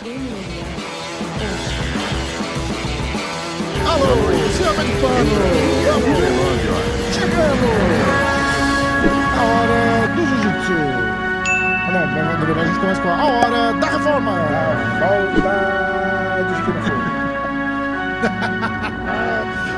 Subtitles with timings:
[0.00, 0.16] Alô,
[4.82, 5.36] de Pano!
[7.12, 7.68] Chegamos!
[9.36, 10.80] A hora do Jiu-Jitsu!
[11.44, 14.32] Ah, não, na verdade a gente começa com a hora da reforma!
[15.00, 16.96] Saudades que não foi.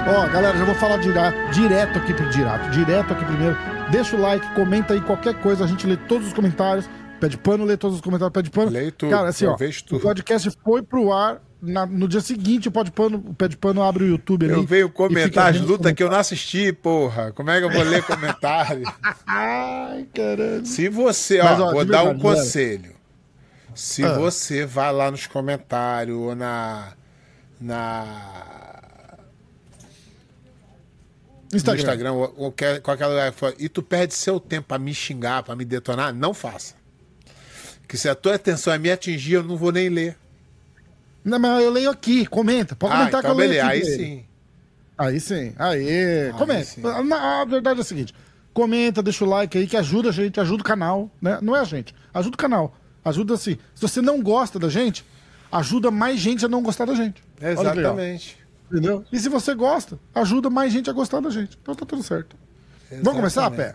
[0.06, 3.58] Ó, galera, já vou falar direto, aqui pro direto, direto aqui primeiro.
[3.90, 6.88] Deixa o like, comenta aí qualquer coisa, a gente lê todos os comentários.
[7.22, 8.68] Pé de pano, lê todos os comentários, pé de pano.
[8.72, 10.00] Leio tudo, Cara, assim, ó, vejo o tudo.
[10.00, 13.56] podcast foi pro ar na- no dia seguinte, o pé de pano, o pé de
[13.56, 14.66] pano abre o YouTube ali.
[14.80, 17.30] Eu comentar as vendo lutas que eu não assisti, porra.
[17.30, 18.82] Como é que eu vou ler comentário?
[19.24, 20.64] Ai, caramba.
[20.64, 22.18] Se você, ó, Mas, ó, vou dar um galera.
[22.18, 22.92] conselho.
[23.72, 24.14] Se Ah.
[24.18, 26.88] você vai lá nos comentários ou na.
[27.60, 28.04] na
[31.54, 31.82] Instagram.
[31.82, 35.54] Instagram ou, ou quer- qualquer lugar e tu perde seu tempo pra me xingar, pra
[35.54, 36.81] me detonar, não faça.
[37.92, 40.16] Que se a tua atenção é me atingir, eu não vou nem ler.
[41.22, 42.74] Não, mas eu leio aqui, comenta.
[42.74, 43.76] Pode Ah, comentar então que eu leio beleza, aqui.
[43.76, 43.96] aí dele.
[43.98, 44.24] sim.
[44.96, 46.32] Aí sim, aí.
[46.38, 46.64] comenta.
[46.64, 46.80] sim.
[46.80, 48.14] Na- A verdade é a seguinte:
[48.54, 51.38] comenta, deixa o like aí que ajuda a gente, ajuda o canal, né?
[51.42, 52.74] Não é a gente, ajuda o canal.
[53.04, 53.58] Ajuda assim.
[53.74, 55.04] Se você não gosta da gente,
[55.52, 57.22] ajuda mais gente a não gostar da gente.
[57.42, 58.38] Exatamente.
[58.70, 59.04] Entendeu?
[59.12, 61.58] E se você gosta, ajuda mais gente a gostar da gente.
[61.60, 62.36] Então tá tudo certo.
[62.90, 63.74] Vamos começar, Pé?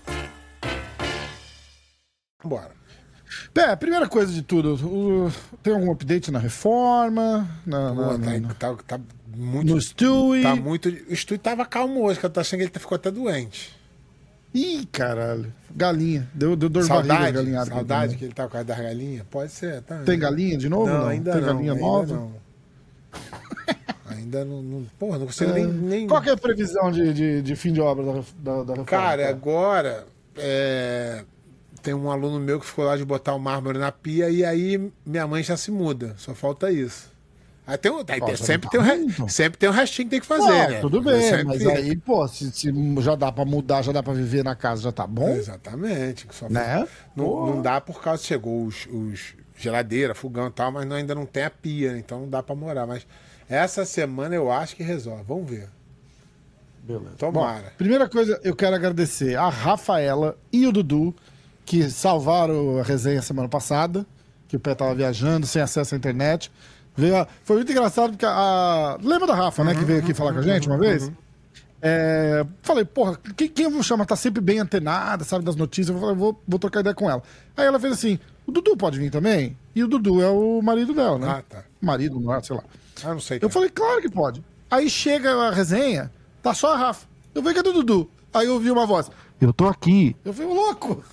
[2.43, 2.71] Bora.
[3.53, 5.31] Pé, primeira coisa de tudo, o-
[5.63, 7.47] tem algum update na reforma?
[7.65, 8.99] Na, Pô, na- na- tá, tá, tá
[9.35, 9.73] muito.
[9.73, 10.43] no Stewie?
[10.43, 10.89] Tá muito.
[11.09, 13.73] O Stu tava calmo hoje, que eu tô achando que ele ficou até doente.
[14.53, 15.53] Ih, caralho.
[15.73, 16.27] Galinha.
[16.33, 17.69] Deu, deu dor de barriga, Saudade, galinhada.
[17.69, 19.25] saudade que ele tá com a das galinhas?
[19.31, 19.99] Pode ser, tá?
[19.99, 20.87] Tem galinha de novo?
[20.91, 21.47] Não, ainda Tem não.
[21.47, 22.13] galinha ainda nova?
[22.13, 22.33] Não.
[24.09, 24.85] ainda não, não.
[24.99, 25.65] Porra, não consigo nem.
[25.67, 26.07] nem...
[26.07, 28.23] Qual que é a previsão de, de, de fim de obra da, da,
[28.63, 28.85] da reforma?
[28.85, 30.05] Cara, agora.
[30.35, 31.23] é,
[31.81, 34.91] Tem um aluno meu que ficou lá de botar o mármore na pia e aí
[35.05, 36.13] minha mãe já se muda.
[36.17, 37.09] Só falta isso.
[37.65, 39.29] Aí tem, aí tem- sempre, tem um, muito.
[39.29, 40.79] sempre tem um restinho que tem que fazer, Não, né?
[40.81, 44.13] tudo bem, sempre mas aí, pô, se, se já dá pra mudar, já dá pra
[44.13, 45.29] viver na casa, já tá bom?
[45.29, 46.27] Exatamente.
[46.31, 46.85] Só Né?
[47.15, 51.15] Não, não dá por causa chegou os, os geladeira, fogão e tal, mas não- ainda
[51.15, 52.85] não tem a pia, então não dá pra morar.
[52.87, 53.05] Mas
[53.47, 55.23] essa semana eu acho que resolve.
[55.27, 55.69] Vamos ver.
[56.83, 57.11] Beleza.
[57.17, 57.61] Tomara.
[57.61, 61.15] Bom, primeira coisa, eu quero agradecer a Rafaela e o Dudu,
[61.71, 64.05] que salvaram a resenha semana passada,
[64.45, 66.51] que o pé tava viajando, sem acesso à internet.
[66.97, 68.97] Veio Foi muito engraçado, porque a...
[69.01, 71.09] Lembra da Rafa, né, que veio aqui falar com a gente uma vez?
[71.81, 74.05] É, Falei, porra, quem, quem eu vou chamar?
[74.05, 75.95] Tá sempre bem antenada, sabe, das notícias.
[75.95, 77.23] Eu falei, vou, vou trocar ideia com ela.
[77.55, 79.57] Aí ela fez assim, o Dudu pode vir também?
[79.73, 81.27] E o Dudu é o marido dela, né?
[81.29, 81.63] Ah, tá.
[81.79, 82.63] Marido, não é, sei lá.
[83.01, 83.39] Ah, não sei.
[83.41, 84.43] Eu falei, claro que pode.
[84.69, 86.11] Aí chega a resenha,
[86.43, 87.07] tá só a Rafa.
[87.33, 88.11] Eu falei, cadê o Dudu?
[88.33, 89.09] Aí eu ouvi uma voz.
[89.41, 90.15] Eu tô aqui.
[90.23, 91.03] Eu falei, ô louco!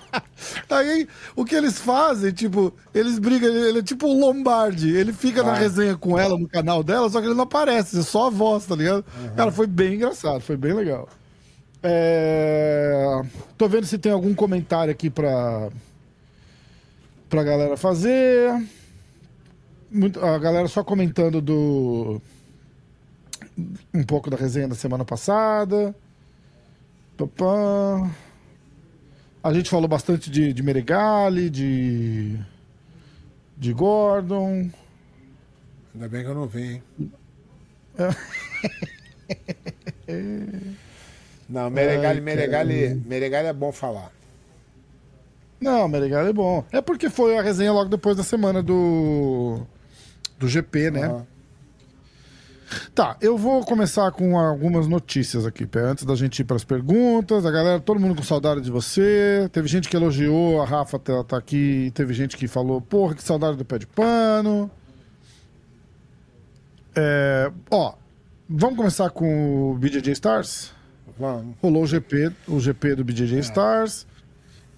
[0.70, 4.94] Aí o que eles fazem, tipo, eles brigam, ele, ele é tipo o Lombardi.
[4.94, 5.56] Ele fica na Ah.
[5.56, 8.64] resenha com ela no canal dela, só que ele não aparece, é só a voz,
[8.66, 9.04] tá ligado?
[9.36, 11.08] Cara, foi bem engraçado, foi bem legal.
[11.82, 13.22] É,
[13.58, 15.68] Tô vendo se tem algum comentário aqui pra,
[17.28, 18.52] pra galera fazer.
[19.90, 22.20] Muito- a galera só comentando do.
[23.92, 25.94] Um pouco da resenha da semana passada.
[27.16, 28.10] Papá.
[29.42, 32.38] A gente falou bastante de, de Meregali, de.
[33.56, 34.70] De Gordon.
[35.94, 36.82] Ainda bem que eu não vi, hein?
[41.48, 44.10] não, Meregali, Ai, Meregali, Meregali é bom falar.
[45.60, 46.64] Não, Meregali é bom.
[46.72, 49.60] É porque foi a resenha logo depois da semana do.
[50.36, 51.04] Do GP, né?
[51.04, 51.33] Aham.
[52.94, 56.64] Tá, eu vou começar com algumas notícias aqui, Pé, antes da gente ir para as
[56.64, 57.44] perguntas.
[57.44, 59.48] A galera, todo mundo com saudade de você.
[59.52, 61.90] Teve gente que elogiou, a Rafa tá, tá aqui.
[61.94, 64.70] Teve gente que falou, porra, que saudade do pé de pano.
[66.96, 67.94] É, ó,
[68.48, 70.72] vamos começar com o BJJ Stars?
[71.18, 71.56] Vamos.
[71.62, 74.06] Rolou o GP, o GP do BJJ Stars.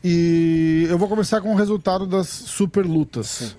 [0.02, 3.56] E eu vou começar com o resultado das super lutas.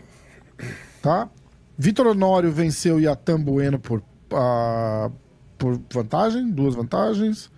[1.02, 1.30] Tá?
[1.78, 4.02] Vitor Honório venceu Yatan Bueno por,
[4.32, 5.10] ah,
[5.58, 7.50] por vantagem, duas vantagens.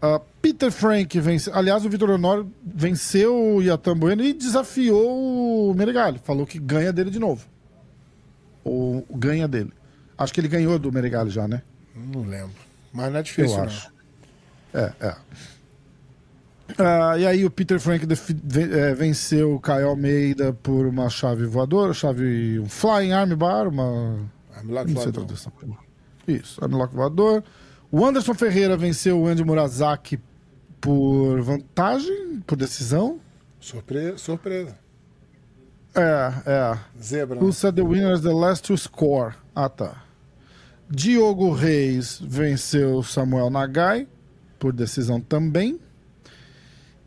[0.00, 1.54] Ah, Peter Frank venceu.
[1.54, 6.20] Aliás, o Vitor Honório venceu o Yatan Bueno e desafiou o Meregali.
[6.22, 7.46] Falou que ganha dele de novo.
[8.64, 9.72] Ou ganha dele.
[10.16, 11.62] Acho que ele ganhou do Meregali já, né?
[11.94, 12.54] Não lembro.
[12.92, 13.64] Mas não é difícil, Eu não.
[13.64, 13.92] acho.
[14.74, 15.16] É, é.
[16.78, 21.94] Ah, e aí o Peter Frank é, venceu o Caio Almeida por uma chave voadora,
[21.94, 25.24] chave um flying arm bar, uma Armlock não sei a voador.
[25.24, 25.52] tradução.
[26.28, 27.42] Isso, armlock voador.
[27.90, 30.20] O Anderson Ferreira venceu o Andy Murazaki
[30.80, 33.18] por vantagem, por decisão.
[33.58, 34.18] Surpresa.
[34.18, 34.78] Surpresa.
[35.94, 36.78] É, é.
[37.02, 37.38] Zebra.
[37.42, 39.34] Who said the winner is the last to score?
[39.54, 40.04] Ah, tá.
[40.90, 44.06] Diogo Reis venceu Samuel Nagai
[44.58, 45.80] por decisão também.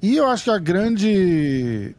[0.01, 1.95] E eu acho que a grande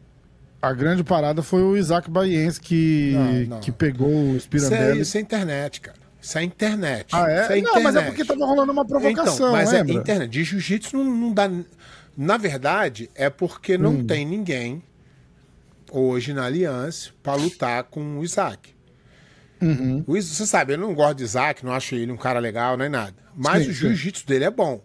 [0.61, 3.59] a grande parada foi o Isaac Baiense que, Não, não.
[3.59, 5.01] que pegou o Isso é, Spirandelli.
[5.01, 5.97] isso é internet, cara.
[6.23, 7.07] Isso é internet.
[7.11, 7.41] Ah, é?
[7.43, 7.83] Isso é não, internet.
[7.83, 9.93] mas é porque tava rolando uma provocação, então, mas lembra?
[9.93, 10.29] é internet.
[10.31, 11.49] De jiu-jitsu não, não dá.
[12.17, 14.07] Na verdade, é porque não Hum.
[14.07, 14.81] tem ninguém
[15.91, 18.73] hoje na aliança pra lutar com o Isaac.
[19.61, 20.03] Uhum.
[20.07, 22.89] O você sabe, eu não gosto de Isaac, não acho ele um cara legal nem
[22.89, 23.15] nada.
[23.35, 24.81] Mas Sim, o jiu-jitsu dele é bom.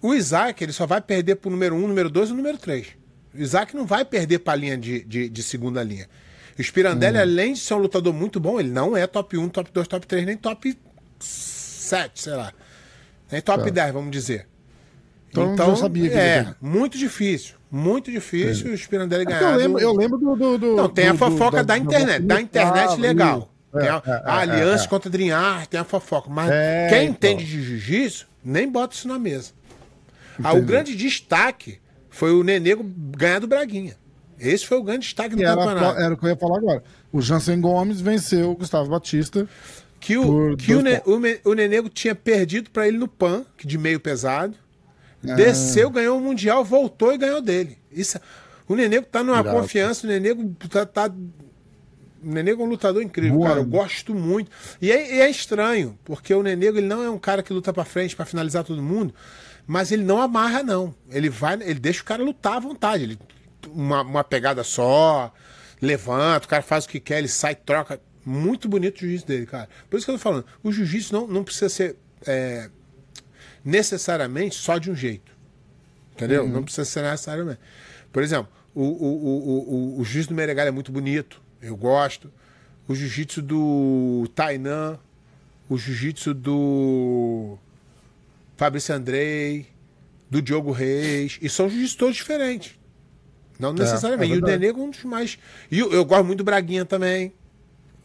[0.00, 2.88] O Isaac, ele só vai perder pro número 1, número 2 e número 3.
[3.34, 6.08] O Isaac não vai perder pra linha de, de, de segunda linha.
[6.62, 7.22] O Spirandelli, Hum.
[7.22, 10.06] além de ser um lutador muito bom, ele não é top 1, top 2, top
[10.06, 10.78] 3, nem top
[11.18, 12.52] 7, sei lá.
[13.30, 13.70] Nem top Tá.
[13.70, 14.46] 10, vamos dizer.
[15.30, 16.56] Então, eu sabia que ele é, ganhou.
[16.60, 17.54] muito difícil.
[17.70, 19.52] Muito difícil o Spirandelli É ganhar.
[19.52, 20.36] eu lembro, do- eu lembro do.
[20.36, 22.22] do, do não, tem a do- fofoca do- da, internet.
[22.22, 23.52] Da internet Ah, legal.
[23.72, 24.88] Tem a, É, é, a é, aliança é.
[24.88, 26.28] contra a Dream Art, tem a fofoca.
[26.30, 27.30] Mas É, quem então.
[27.30, 29.50] entende de jiu-jitsu, nem bota isso na mesa.
[30.44, 31.80] Ah, o grande destaque
[32.10, 33.96] foi o Nenego ganhar do Braguinha.
[34.42, 36.00] Esse foi o grande destaque do era, campeonato.
[36.00, 36.82] era o que eu ia falar agora.
[37.12, 39.48] O Jansen Gomes venceu o Gustavo Batista.
[40.00, 43.66] Que o, que o, ne, o, o Nenego tinha perdido pra ele no PAN, que
[43.66, 44.54] de meio pesado.
[45.24, 45.34] Ah.
[45.34, 47.78] Desceu, ganhou o Mundial, voltou e ganhou dele.
[47.92, 48.18] Isso,
[48.66, 50.84] o Nenego tá numa confiança, o Nenego tá.
[50.84, 53.48] tá o Nenego é um lutador incrível, Voando.
[53.48, 53.60] cara.
[53.60, 54.50] Eu gosto muito.
[54.80, 57.84] E é, é estranho, porque o Nenego ele não é um cara que luta pra
[57.84, 59.12] frente pra finalizar todo mundo,
[59.66, 60.94] mas ele não amarra, não.
[61.10, 63.02] Ele vai, ele deixa o cara lutar à vontade.
[63.04, 63.18] Ele,
[63.74, 65.32] uma, uma pegada só,
[65.80, 68.00] levanta, o cara faz o que quer, ele sai, troca.
[68.24, 69.68] Muito bonito o jiu-jitsu dele, cara.
[69.90, 72.70] Por isso que eu tô falando, o jiu-jitsu não, não precisa ser é,
[73.64, 75.32] necessariamente só de um jeito.
[76.12, 76.46] Entendeu?
[76.46, 77.58] Não precisa ser necessariamente.
[78.12, 82.32] Por exemplo, o, o, o, o, o jiu-jitsu do Meregal é muito bonito, eu gosto.
[82.86, 84.98] O jiu-jitsu do Tainan,
[85.68, 87.58] o jiu-jitsu do
[88.56, 89.66] Fabrício Andrei,
[90.30, 92.78] do Diogo Reis, e são jiu-jitsu todos diferentes.
[93.62, 94.32] Não necessariamente.
[94.32, 94.44] é e o.
[94.44, 95.38] Denego é um dos mais.
[95.70, 97.32] E eu, eu gosto muito do Braguinha também.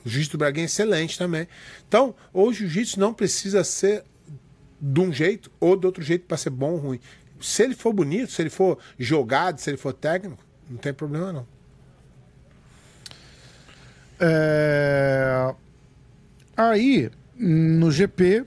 [0.06, 1.48] O jiu-jitsu do Braguinha é excelente também.
[1.88, 4.04] Então, o jiu-jitsu não precisa ser
[4.80, 7.00] de um jeito ou de outro jeito para ser bom ou ruim.
[7.42, 11.34] Se ele for bonito, se ele for jogado, se ele for técnico, não tem problema
[11.34, 11.48] não.
[14.20, 15.54] É,
[16.58, 18.44] Aí, no GP,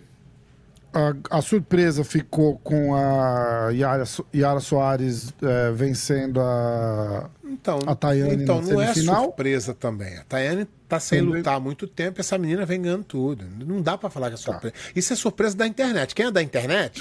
[0.92, 4.04] a, a surpresa ficou com a Yara,
[4.34, 7.30] Yara Soares é, vencendo a.
[7.44, 10.16] Então, A Tayane então não é surpresa também.
[10.18, 11.38] A Tayane tá sem Entendeu?
[11.38, 13.44] lutar há muito tempo e essa menina vem ganhando tudo.
[13.66, 14.42] Não dá pra falar que é Tá.
[14.52, 14.74] surpresa.
[14.94, 16.14] Isso é surpresa da internet.
[16.14, 17.00] Quem é da internet,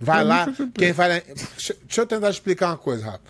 [0.00, 0.46] vai pra mim lá.
[0.74, 3.20] Quem vai lá- Deixa, eu tentar explicar uma coisa, Rafa.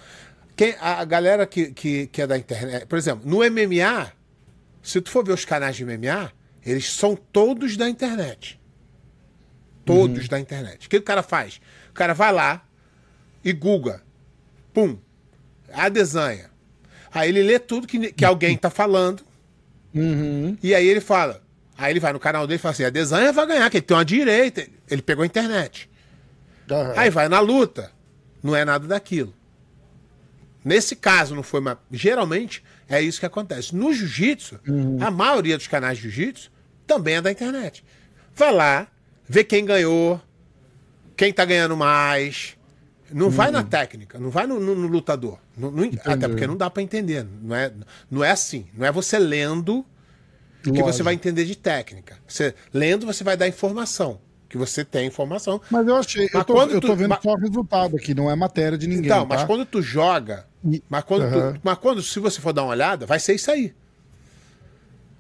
[0.57, 4.11] Quem, a, a galera que, que, que é da internet, por exemplo, no MMA,
[4.83, 6.33] se tu for ver os canais de MMA,
[6.65, 8.59] eles são todos da internet.
[9.87, 10.29] Todos Uhum.
[10.29, 10.87] da internet.
[10.87, 11.61] O que o cara faz?
[11.91, 12.63] O cara vai lá
[13.45, 13.99] e google.
[14.75, 14.99] Pum.
[15.73, 16.51] A desenha.
[17.13, 19.23] Aí ele lê tudo que, que alguém tá falando.
[19.95, 20.59] Uhum.
[20.63, 21.43] E aí ele fala.
[21.79, 23.87] Aí ele vai no canal dele e fala assim: a desenha vai ganhar, que ele
[23.87, 24.67] tem uma direita.
[24.91, 25.89] Ele pegou a internet.
[26.97, 27.93] Aí vai na luta.
[28.43, 29.33] Não é nada daquilo.
[30.65, 33.75] Nesse caso não foi, mas geralmente é isso que acontece.
[33.75, 34.59] No jiu-jitsu,
[35.01, 36.51] a maioria dos canais de jiu-jitsu
[36.87, 37.85] também é da internet.
[38.35, 38.89] Vai lá,
[39.29, 40.21] vê quem ganhou,
[41.17, 42.57] quem tá ganhando mais.
[43.13, 45.39] Não vai na técnica, não vai no, no- no lutador.
[45.57, 45.73] Não-
[46.05, 47.25] até porque não dá pra entender.
[47.43, 47.73] Não é,
[48.11, 48.67] não é assim.
[48.75, 49.85] Não é você lendo
[50.63, 51.05] que você Lógico.
[51.05, 52.19] vai entender de técnica.
[52.27, 54.21] Você, lendo, você vai dar informação.
[54.49, 55.61] Que você tem informação.
[55.71, 56.25] Mas eu achei.
[56.27, 58.77] Eu Mas tô, quando eu tô vendo mas- só o resultado aqui, não é matéria
[58.77, 59.07] de ninguém.
[59.07, 59.47] Então, mas tá?
[59.47, 60.47] quando tu joga,
[60.89, 61.53] mas quando, Aham.
[61.55, 63.73] tu, mas quando, se você for dar uma olhada, vai ser isso aí.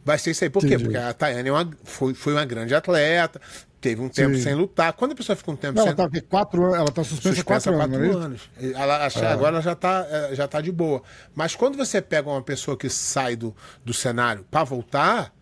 [0.04, 0.50] Vai ser isso aí.
[0.50, 0.68] Por quê?
[0.74, 0.84] Entendi.
[0.84, 3.40] Porque a Tayane é uma- foi, foi uma grande atleta,
[3.88, 4.42] teve um tempo Sim.
[4.42, 4.92] sem lutar.
[4.94, 7.34] Quando a pessoa fica um tempo Ela sem tá, aqui, quatro, anos- ela tá suspensa,
[7.36, 8.18] suspensa quatro anos, quatro não é isso?
[8.18, 8.76] anos.
[8.80, 11.02] Ela, que Agora ela já tá, eh, já tá de boa.
[11.34, 15.32] Mas quando você pega uma pessoa que sai do, do cenário para voltar,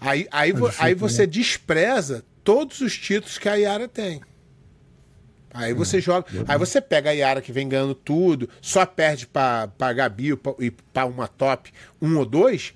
[0.00, 0.94] aí, aí, aí né?
[0.94, 4.20] você despreza todos os títulos que a Yara tem.
[5.52, 6.26] Aí você Hum, joga.
[6.46, 10.54] Aí você pega a Yara que vem ganhando tudo, só perde pra, pra Gabi pra-
[10.60, 12.72] e pra uma top um ou dois.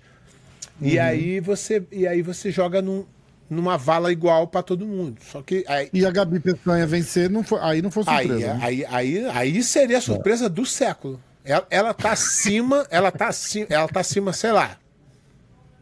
[0.81, 0.89] Uhum.
[0.89, 3.07] E aí você e aí você joga num,
[3.55, 5.17] numa vala igual para todo mundo.
[5.31, 8.55] Só que aí, E a Gabi Peçanha vencer, não foi, aí não foi aí, surpresa.
[8.55, 8.61] né?
[8.63, 11.21] aí, aí, aí seria a surpresa do século.
[11.45, 14.79] Ela, ela tá acima, ela tá acima, ela tá acima, sei lá,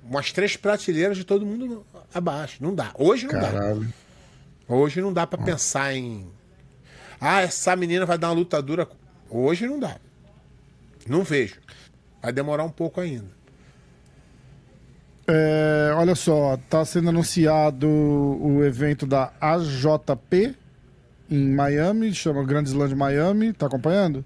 [0.05, 2.59] umas três prateleiras de todo mundo abaixo.
[2.61, 2.93] Não dá.
[2.95, 3.50] Hoje não dá.
[3.50, 3.93] Caralho.
[4.69, 6.26] Hoje não dá pra pensar em.
[7.21, 8.88] Ah, essa menina vai dar uma luta dura.
[9.31, 9.97] Hoje não dá.
[11.07, 11.61] Não vejo.
[12.21, 13.26] Vai demorar um pouco ainda.
[15.26, 20.57] É, olha só, tá sendo anunciado o evento da AJP
[21.31, 24.25] em Miami, chama Grand Slam de Miami, tá acompanhando?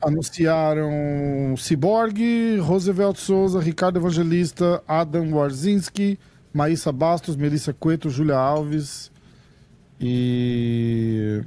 [0.00, 6.18] Anunciaram Cyborg, Roosevelt Souza, Ricardo Evangelista, Adam Warzinski,
[6.52, 9.10] Maísa Bastos, Melissa Cueto, Júlia Alves
[10.00, 11.42] e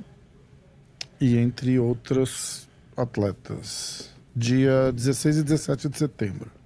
[1.20, 4.10] e entre outros atletas.
[4.36, 6.59] Dia 16 e 17 de setembro.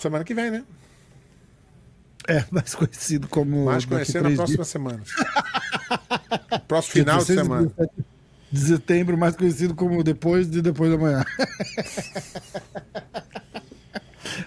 [0.00, 0.64] Semana que vem, né?
[2.26, 3.66] É, mais conhecido como.
[3.66, 4.68] Mais conhecer na próxima dias.
[4.68, 5.02] semana.
[6.66, 7.66] Próximo final de 16 semana.
[7.66, 7.92] 17
[8.50, 11.22] De setembro, mais conhecido como depois de depois da manhã.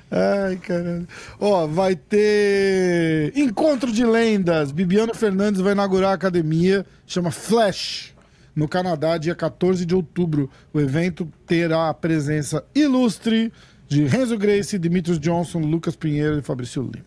[0.10, 1.08] Ai, caralho.
[1.40, 4.72] Ó, vai ter Encontro de Lendas.
[4.72, 8.14] Bibiano Fernandes vai inaugurar a academia, chama Flash,
[8.56, 10.50] no Canadá, dia 14 de outubro.
[10.74, 13.52] O evento terá a presença ilustre
[13.88, 17.06] de Renzo Gracie, Dimitrios Johnson, Lucas Pinheiro e Fabrício Lima.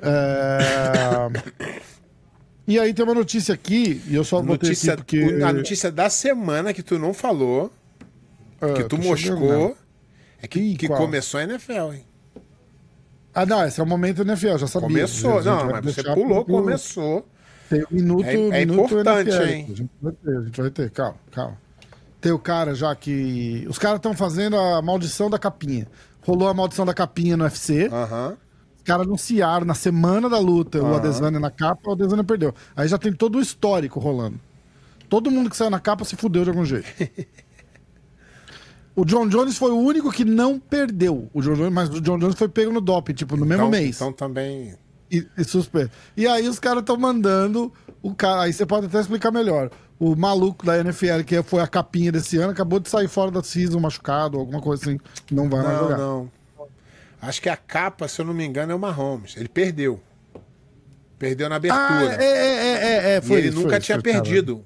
[0.00, 1.42] É...
[2.66, 5.42] E aí tem uma notícia aqui, e eu só botei Notícia, aqui porque...
[5.42, 7.72] A notícia da semana que tu não falou,
[8.60, 9.74] Ah, que tu chegando, moscou, né?
[10.42, 10.98] é que, Ih, que qual?
[11.00, 12.06] começou a NFL, hein?
[13.34, 14.88] Ah, não, esse é o momento NFL, já sabia.
[14.88, 15.42] Começou.
[15.42, 17.26] Gente Não, mas você pulou, pro- começou.
[17.68, 19.48] Tem um minuto, É- é minuto importante, NFL.
[19.48, 19.66] hein?
[19.70, 21.58] A gente vai ter, a gente vai ter, calma, calma.
[22.22, 23.66] Tem o cara já que.
[23.68, 25.88] Os caras estão fazendo a maldição da capinha.
[26.24, 27.90] Rolou a maldição da capinha no UFC.
[27.92, 28.36] Aham.
[28.76, 32.54] Os caras anunciaram na semana da luta o Adesanya na capa, o Adesanya perdeu.
[32.76, 34.40] Aí já tem todo o histórico rolando.
[35.08, 36.86] Todo mundo que saiu na capa se fudeu de algum jeito.
[38.94, 41.28] o John Jones foi o único que não perdeu.
[41.32, 43.70] O John Jones, mas o John Jones foi pego no doping, tipo, no mesmo Então,
[43.70, 43.96] mês.
[43.96, 44.74] então também.
[45.10, 45.90] E, e suspenso.
[46.16, 48.42] E aí os caras estão mandando o cara.
[48.42, 49.70] Aí você pode até explicar melhor.
[50.04, 53.40] O maluco da NFL, que foi a capinha desse ano, acabou de sair fora da
[53.42, 54.98] season machucado, alguma coisa assim.
[55.30, 55.96] Não vai mais Não, jogar.
[55.96, 56.30] não.
[57.20, 59.36] Acho que a capa, se eu não me engano, é o Mahomes.
[59.36, 60.00] Ele perdeu.
[61.20, 62.16] Perdeu na Ah, abertura.
[62.20, 64.22] é, é, é, é, e foi ele isso, nunca foi isso, tinha foi, cara.
[64.24, 64.64] perdido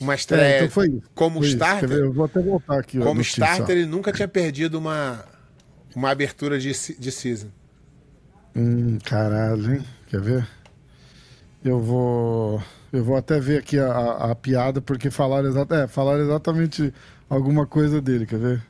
[0.00, 0.56] uma É, estreia.
[0.58, 1.10] então foi isso.
[1.12, 1.56] Como foi isso.
[1.56, 2.98] Starter, Eu vou até voltar aqui.
[3.00, 5.24] como starter, ele nunca tinha perdido uma,
[5.94, 7.48] uma abertura de, de season.
[8.54, 9.84] Hum, caralho, hein?
[10.06, 10.48] Quer ver?
[11.64, 12.62] Eu vou.
[12.92, 16.92] Eu vou até ver aqui a, a- a piada, porque falaram, é, falaram exatamente
[17.28, 18.62] alguma coisa dele, quer ver?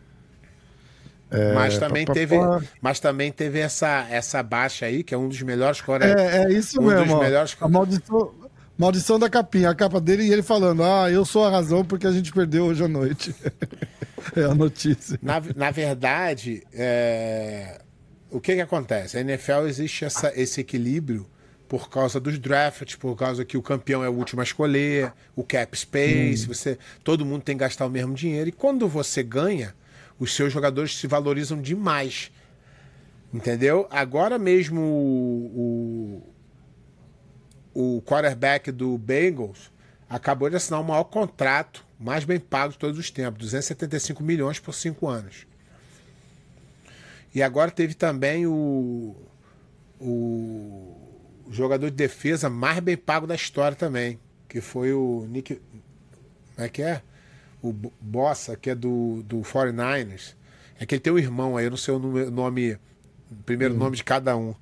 [1.31, 2.63] É, mas também pá, pá, teve, pá.
[2.81, 6.21] mas também teve essa, essa baixa aí, que é um dos melhores coreanos.
[6.21, 7.05] É, é isso Um mesmo.
[7.07, 8.35] dos melhores- A maldição,
[8.79, 12.07] maldição da capinha, a capa dele e ele falando: Ah, eu sou a razão porque
[12.07, 13.35] a gente perdeu hoje à noite.
[14.35, 15.19] é a notícia.
[15.23, 17.79] Na, na verdade, é,
[18.31, 19.19] o que que acontece?
[19.19, 21.27] A NFL existe essa, esse equilíbrio
[21.69, 25.45] por causa dos drafts, por causa que o campeão é o último a escolher, o
[25.45, 28.49] cap space, você, todo mundo tem que gastar o mesmo dinheiro.
[28.49, 29.75] E quando você ganha,
[30.19, 32.33] os seus jogadores se valorizam demais.
[33.33, 33.87] Entendeu?
[33.91, 36.23] Agora mesmo o,
[37.75, 39.71] o, o quarterback do Bengals
[40.09, 44.59] acabou de assinar o maior contrato, mais bem pago de todos os tempos, 275 milhões
[44.59, 45.47] por cinco anos.
[47.35, 49.15] E agora teve também o,
[50.01, 50.98] o
[51.51, 55.55] jogador de defesa mais bem pago da história também, que foi o Nick.
[56.55, 57.03] Como é que é?
[57.63, 60.35] O Bo- Bossa, que é do, do 49ers.
[60.81, 62.79] É que ele tem um irmão aí, eu não sei o nome, nome
[63.45, 64.55] primeiro nome de cada um.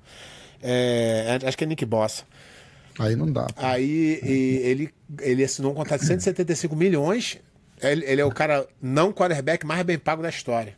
[0.61, 2.23] É, acho que é Nick Bossa.
[2.99, 3.45] Aí não dá.
[3.45, 3.53] pô.
[3.57, 7.37] Aí e ele, ele assinou um contrato de 175 milhões.
[7.79, 10.75] Ele, ele é o cara não quarterback mais bem pago da história.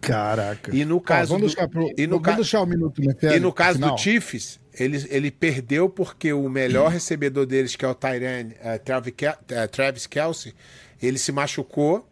[0.00, 0.74] Caraca.
[0.74, 3.40] E no caso vamos do- deixar, pro, e no ca- deixar o minuto né, E
[3.40, 3.94] no caso final.
[3.94, 8.78] do Chiefs, ele, ele perdeu porque o melhor recebedor deles, que é o Tyrene, eh,
[8.78, 10.54] Travis, Kel- eh, Travis Kelsey,
[11.02, 12.08] ele se machucou,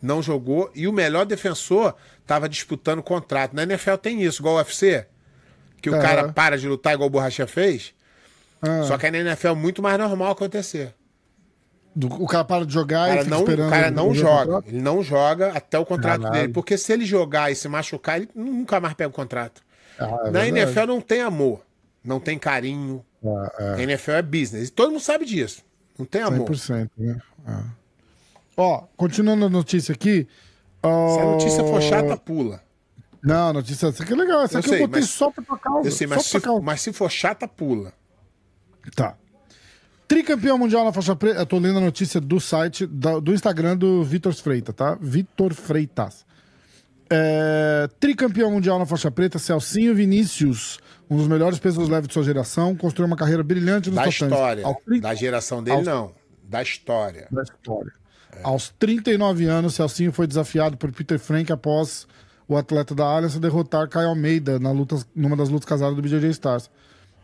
[0.00, 3.54] não jogou, e o melhor defensor estava disputando contrato.
[3.54, 5.06] Na NFL tem isso, igual o UFC,
[5.82, 6.02] que o Aham.
[6.02, 7.94] cara para de lutar igual o Borracha fez,
[8.60, 10.92] Ah, só que na NFL é muito mais normal acontecer.
[11.98, 13.66] Do- o cara para de jogar e cara fica não, esperando.
[13.66, 14.62] o cara não joga.
[14.66, 16.40] Ele não joga até o contrato Caralho.
[16.42, 16.52] dele.
[16.52, 19.62] Porque se ele jogar e se machucar, ele nunca mais pega o contrato.
[19.98, 20.48] Ah, é Na verdade.
[20.58, 21.60] NFL não tem amor,
[22.04, 23.04] não tem carinho.
[23.24, 23.82] Ah, é.
[23.82, 24.68] NFL é business.
[24.68, 25.62] E todo mundo sabe disso.
[25.98, 26.46] Não tem amor.
[26.48, 27.18] 100%, né?
[27.46, 27.64] Ah.
[28.56, 30.26] Ó, continuando a notícia aqui.
[30.82, 32.60] ó, Se a notícia for chata, pula.
[33.22, 34.42] Não, notícia essa aqui é legal.
[34.42, 35.88] Essa Eu aqui sei, eu botei mas- só pra tua causa.
[35.88, 36.62] Eu sei, só mas se, causa.
[36.62, 37.92] mas se for chata, pula.
[38.94, 39.16] Tá.
[40.08, 41.40] Tricampeão mundial na faixa preta.
[41.40, 44.96] Eu tô lendo a notícia do site, do Instagram do Vitor Freitas, tá?
[44.98, 46.26] Vitor Freitas.
[47.10, 52.22] É, tricampeão mundial na faixa preta, Celcinho Vinícius, um dos melhores pesos leves de sua
[52.22, 54.66] geração, construiu uma carreira brilhante nos Da história.
[54.66, 56.12] Ao Da geração dele, não.
[56.42, 57.28] Da história.
[57.30, 57.92] da história.
[58.42, 62.06] Aos 39 anos, Celcinho foi desafiado por Peter Frank após
[62.46, 66.30] o atleta da Aliança derrotar Caio Almeida na luta, numa das lutas casadas do BJJ
[66.30, 66.70] Stars.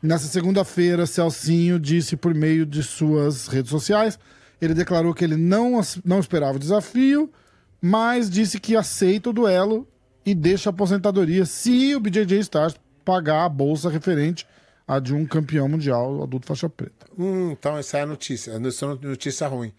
[0.04, 4.18] Nessa segunda-feira, Celcinho disse por meio de suas redes sociais,
[4.60, 7.32] ele declarou que ele não, não esperava o desafio,
[7.80, 9.88] mas disse que aceita o duelo
[10.26, 14.46] e deixa a aposentadoria se o BJJ Stars pagar a bolsa referente
[14.86, 17.06] a de um campeão mundial adulto faixa preta.
[17.18, 18.50] Hum, então essa é a notícia.
[18.50, 19.72] Essa é notícia ruim.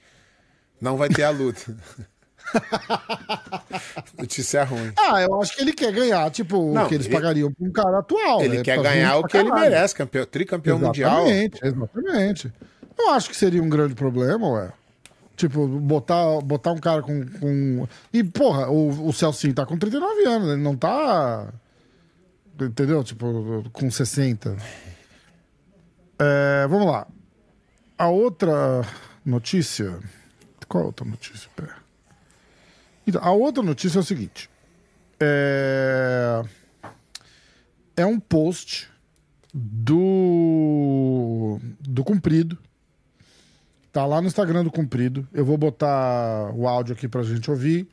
[0.82, 1.78] Não vai ter a luta.
[4.18, 4.92] notícia ruim.
[4.98, 7.68] Ah, eu acho que ele quer ganhar, tipo, Não, o que eles ele- pagariam pra
[7.68, 8.42] um cara atual.
[8.42, 8.64] Ele né?
[8.64, 11.28] quer ganhar o que ele merece, campeão, tricampeão mundial.
[11.28, 12.54] Exatamente, exatamente.
[12.98, 14.72] Não acho que seria um grande problema, ué.
[15.36, 17.26] Tipo, botar, botar um cara com.
[17.28, 17.88] com...
[18.14, 21.48] E, porra, o, o Celcinho tá com 39 anos, ele não tá.
[22.60, 23.04] Entendeu?
[23.04, 24.56] Tipo, com 60.
[26.18, 27.06] É, vamos lá.
[27.98, 28.82] A outra
[29.26, 30.00] notícia.
[30.70, 31.50] Qual a outra notícia?
[31.54, 31.76] Pera.
[33.08, 34.50] Então, a outra notícia é o seguinte.
[35.20, 36.44] É,
[37.98, 38.90] é um post
[39.54, 42.58] do do Cumprido.
[43.92, 45.28] Tá lá no Instagram do Cumprido.
[45.34, 47.88] Eu vou botar o áudio aqui pra gente ouvir.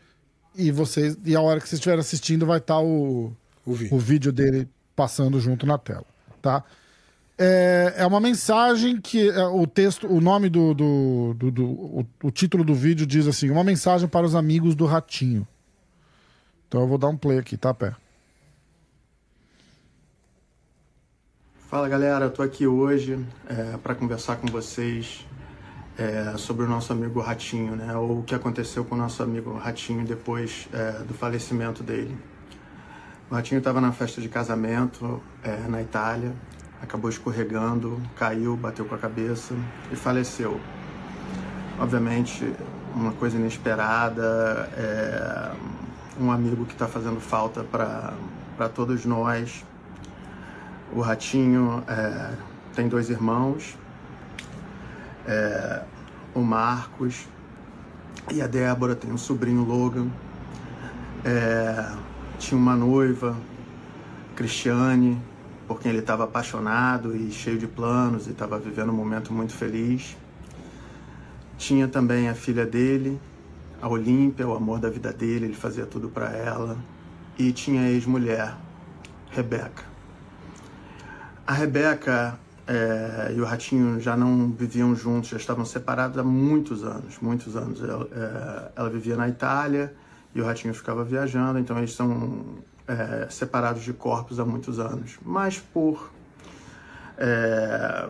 [0.54, 3.32] E vocês e a hora que vocês estiverem assistindo vai estar o,
[3.64, 3.96] O vídeo.
[3.96, 6.04] o vídeo dele passando junto na tela,
[6.42, 6.64] tá?
[7.44, 12.06] É, é uma mensagem que é, o texto, o nome do, do, do- do- o,
[12.22, 15.44] o título do vídeo diz assim: uma mensagem para os amigos do Ratinho.
[16.68, 17.94] Então eu vou dar um play aqui, tá, pé?
[21.68, 23.18] Fala galera, eu tô aqui hoje
[23.82, 25.26] para conversar com vocês
[25.98, 27.96] é, sobre o nosso amigo Ratinho, né?
[27.96, 32.16] Ou o que aconteceu com o nosso amigo Ratinho depois é, do falecimento dele.
[33.30, 36.34] O Ratinho estava na festa de casamento é, na Itália,
[36.82, 39.54] acabou escorregando, caiu, bateu com a cabeça
[39.90, 40.60] e faleceu.
[41.78, 42.52] Obviamente,
[42.94, 45.52] uma coisa inesperada, é,
[46.20, 49.64] um amigo que está fazendo falta para todos nós.
[50.92, 52.34] O Ratinho é,
[52.74, 53.78] tem dois irmãos,
[55.26, 55.82] é,
[56.34, 57.26] o Marcos
[58.30, 60.08] e a Débora tem um sobrinho Logan.
[61.24, 61.90] É,
[62.38, 63.36] tinha uma noiva,
[64.34, 65.20] Cristiane,
[65.72, 69.54] por quem ele estava apaixonado e cheio de planos e estava vivendo um momento muito
[69.54, 70.14] feliz.
[71.56, 73.18] Tinha também a filha dele,
[73.80, 76.76] a Olímpia, o amor da vida dele, ele fazia tudo para ela.
[77.38, 78.54] E tinha a ex-mulher,
[79.30, 79.82] Rebeca.
[81.46, 86.84] A Rebeca é, e o Ratinho já não viviam juntos, já estavam separados há muitos
[86.84, 87.82] anos, muitos anos.
[87.82, 89.94] Ela, é, ela vivia na Itália
[90.34, 95.18] e o Ratinho ficava viajando, então eles são é, separados de corpos há muitos anos.
[95.24, 96.10] Mas por
[97.18, 98.08] é,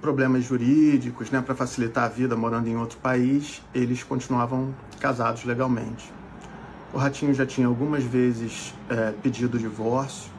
[0.00, 6.12] problemas jurídicos, né, para facilitar a vida morando em outro país, eles continuavam casados legalmente.
[6.92, 10.30] O Ratinho já tinha algumas vezes é, pedido divórcio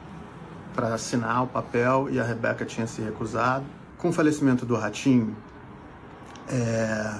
[0.75, 3.65] para assinar o papel e a Rebeca tinha se recusado.
[3.97, 5.35] Com o falecimento do Ratinho,
[6.47, 7.19] é,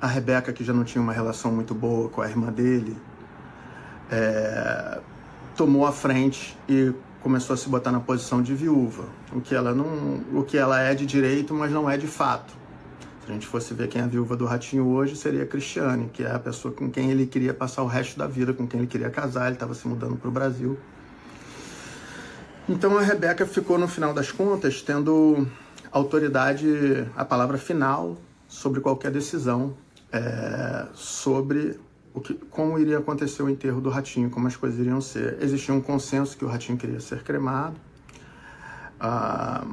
[0.00, 2.96] a Rebeca, que já não tinha uma relação muito boa com a irmã dele,
[4.10, 5.00] é,
[5.56, 9.74] tomou a frente e começou a se botar na posição de viúva, o que ela
[9.74, 12.52] não, o que ela é de direito, mas não é de fato.
[13.24, 16.10] Se a gente fosse ver quem é a viúva do Ratinho hoje, seria a Cristiane,
[16.12, 18.80] que é a pessoa com quem ele queria passar o resto da vida, com quem
[18.80, 20.76] ele queria casar, ele estava se mudando para o Brasil.
[22.68, 25.46] Então a Rebeca ficou, no final das contas, tendo
[25.92, 28.16] autoridade, a palavra final
[28.48, 29.74] sobre qualquer decisão
[30.12, 31.78] é, sobre
[32.14, 35.38] o que, como iria acontecer o enterro do Ratinho, como as coisas iriam ser.
[35.40, 37.76] Existia um consenso que o Ratinho queria ser cremado.
[39.00, 39.64] Ah,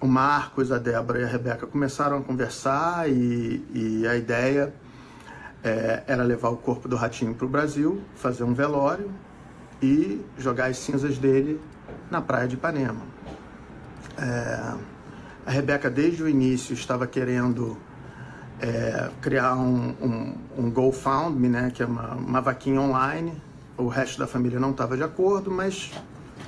[0.00, 4.72] o Marcos, a Débora e a Rebeca começaram a conversar e, e a ideia
[5.62, 9.10] é, era levar o corpo do Ratinho para o Brasil, fazer um velório
[9.82, 11.60] e jogar as cinzas dele
[12.10, 13.02] na praia de Ipanema.
[14.16, 14.74] É,
[15.46, 17.76] a Rebeca, desde o início, estava querendo
[18.60, 23.32] é, criar um, um, um GoFundMe, né, que é uma, uma vaquinha online.
[23.76, 25.92] O resto da família não estava de acordo, mas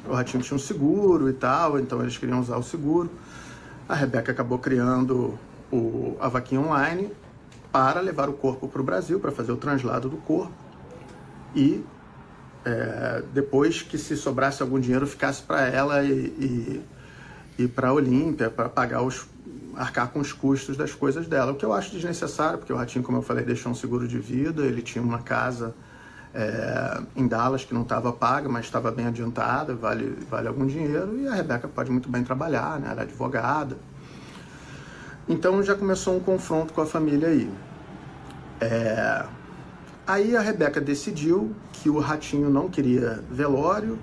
[0.09, 3.11] o Ratinho tinha um seguro e tal, então eles queriam usar o seguro.
[3.89, 5.39] A Rebeca acabou criando
[5.71, 7.13] o, a vaquinha online
[7.71, 10.71] para levar o corpo para o Brasil, para fazer o translado do corpo
[11.55, 11.85] e
[12.65, 16.85] é, depois que se sobrasse algum dinheiro ficasse para ela e, e,
[17.59, 19.27] e para a Olímpia, para pagar os
[19.77, 23.05] arcar com os custos das coisas dela, o que eu acho desnecessário, porque o Ratinho,
[23.05, 25.75] como eu falei, deixou um seguro de vida, ele tinha uma casa
[26.35, 31.19] é, em Dallas que não estava paga, mas estava bem adiantada, vale, vale algum dinheiro,
[31.19, 32.89] e a Rebeca pode muito bem trabalhar, né?
[32.91, 33.77] ela é advogada.
[35.29, 37.51] Então já começou um confronto com a família aí.
[38.61, 39.25] É...
[40.07, 43.99] Aí a Rebeca decidiu que o Ratinho não queria velório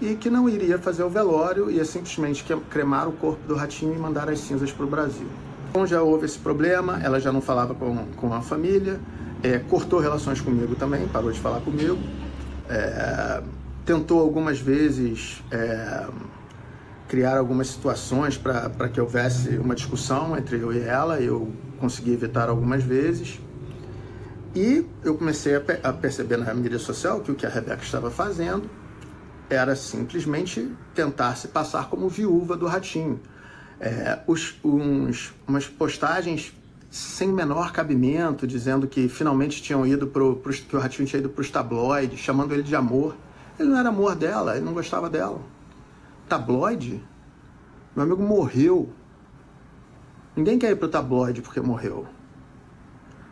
[0.00, 3.98] e que não iria fazer o velório, ia simplesmente cremar o corpo do Ratinho e
[3.98, 5.26] mandar as cinzas para o Brasil.
[5.70, 9.00] Então já houve esse problema, ela já não falava com, com a família,
[9.42, 11.98] é, cortou relações comigo também, parou de falar comigo.
[12.68, 13.42] É,
[13.84, 16.06] tentou algumas vezes é,
[17.08, 22.48] criar algumas situações para que houvesse uma discussão entre eu e ela, eu consegui evitar
[22.48, 23.40] algumas vezes.
[24.54, 28.10] E eu comecei a, a perceber na mídia social que o que a Rebeca estava
[28.10, 28.68] fazendo
[29.48, 33.20] era simplesmente tentar se passar como viúva do Ratinho.
[33.78, 36.52] É, os, uns, umas postagens
[36.90, 41.28] sem menor cabimento, dizendo que finalmente tinham ido pro, pro que o Ratinho tinha ido
[41.28, 43.14] para os tabloides, chamando ele de amor.
[43.58, 45.40] Ele não era amor dela, ele não gostava dela.
[46.28, 47.02] Tabloide?
[47.94, 48.90] Meu amigo morreu.
[50.34, 52.06] Ninguém quer ir pro tabloide porque morreu.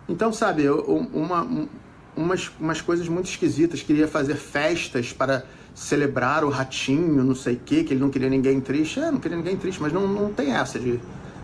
[0.09, 1.68] Então, sabe, uma,
[2.16, 3.83] umas, umas coisas muito esquisitas.
[3.83, 8.28] Queria fazer festas para celebrar o ratinho, não sei o quê, que ele não queria
[8.28, 9.00] ninguém triste.
[9.00, 11.00] É, não queria ninguém triste, mas não, não tem essa de,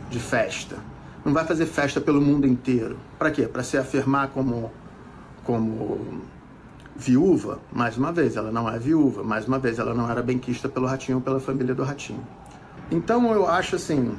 [0.08, 0.76] de festa
[1.24, 2.98] não vai fazer festa pelo mundo inteiro.
[3.18, 3.46] Para quê?
[3.46, 4.70] Para se afirmar como,
[5.44, 6.22] como
[6.96, 10.68] viúva, mais uma vez, ela não é viúva, mais uma vez, ela não era benquista
[10.68, 12.26] pelo Ratinho ou pela família do Ratinho.
[12.90, 14.14] Então eu acho assim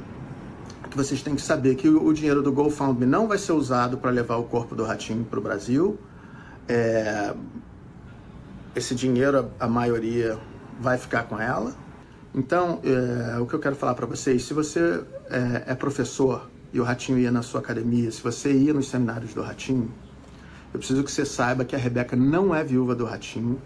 [0.88, 4.10] que vocês têm que saber que o, dinheiro do GoFundMe não vai ser usado para
[4.10, 5.98] levar o corpo do Ratinho para o Brasil.
[6.68, 7.34] É,
[8.74, 10.38] esse dinheiro, a, maioria,
[10.80, 11.74] vai ficar com ela.
[12.34, 16.80] Então, é, o que eu quero falar para vocês, se você é, é professor e
[16.80, 19.92] o Ratinho ia na sua academia, se você ia nos seminários do Ratinho,
[20.72, 23.60] eu preciso que você saiba que a Rebeca não é viúva do Ratinho,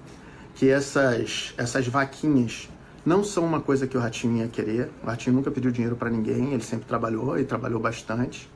[0.57, 2.69] que essas, essas vaquinhas
[3.05, 4.91] não são uma coisa que o Ratinho ia querer.
[5.05, 8.51] O Ratinho nunca pediu dinheiro para ninguém, ele sempre trabalhou e trabalhou bastante.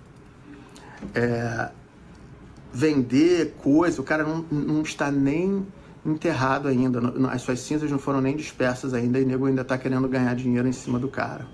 [1.15, 1.71] É,
[2.73, 5.65] vender coisa, o cara não, não está nem
[6.05, 9.77] enterrado ainda, as suas cinzas não foram nem dispersas ainda e o nego ainda está
[9.77, 11.47] querendo ganhar dinheiro em cima do cara.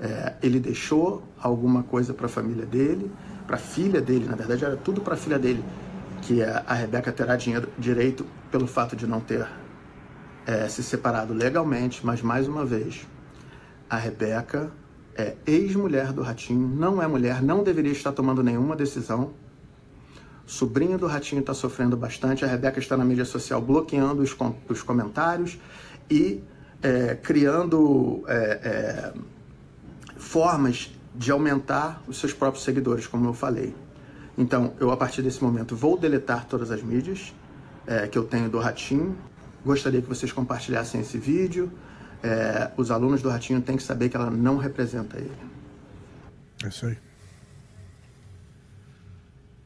[0.00, 3.10] É, ele deixou alguma coisa para a família dele,
[3.46, 5.64] para a filha dele, na verdade era tudo para a filha dele,
[6.22, 9.46] que a Rebeca terá dinheiro, direito pelo fato de não ter
[10.46, 13.06] é, se separado legalmente, mas mais uma vez,
[13.90, 14.70] a Rebeca
[15.14, 19.32] é ex-mulher do Ratinho, não é mulher, não deveria estar tomando nenhuma decisão.
[20.48, 24.54] Sobrinho do Ratinho está sofrendo bastante, a Rebeca está na mídia social bloqueando os, com,
[24.66, 25.58] os comentários
[26.10, 26.42] e
[26.82, 29.12] é, criando é, é
[30.16, 33.74] formas de aumentar os seus próprios seguidores, como eu falei.
[34.38, 37.34] Então, eu a partir desse momento vou deletar todas as mídias
[37.86, 39.18] é, que eu tenho do Ratinho.
[39.62, 41.70] Gostaria que vocês compartilhassem esse vídeo.
[42.22, 45.30] É, os alunos do Ratinho têm que saber que ela não representa ele.
[46.64, 46.96] É isso aí.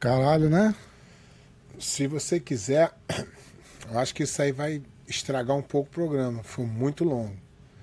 [0.03, 0.75] Caralho, né?
[1.79, 2.91] Se você quiser,
[3.89, 6.43] eu acho que isso aí vai estragar um pouco o programa.
[6.43, 7.37] Foi muito longo.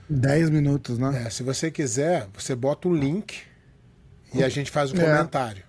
[0.06, 1.24] 10 minutos, né?
[1.24, 3.40] É, se você quiser, você bota o link
[4.34, 5.04] e a gente faz o um é.
[5.04, 5.64] comentário.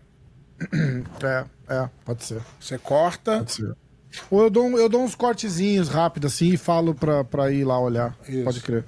[1.24, 2.42] É, é, pode ser.
[2.60, 3.38] Você corta.
[3.38, 3.76] Pode ser.
[4.30, 7.80] Ou eu dou, eu dou uns cortezinhos rápidos assim e falo pra, pra ir lá
[7.80, 8.18] olhar.
[8.28, 8.44] Isso.
[8.44, 8.84] Pode crer.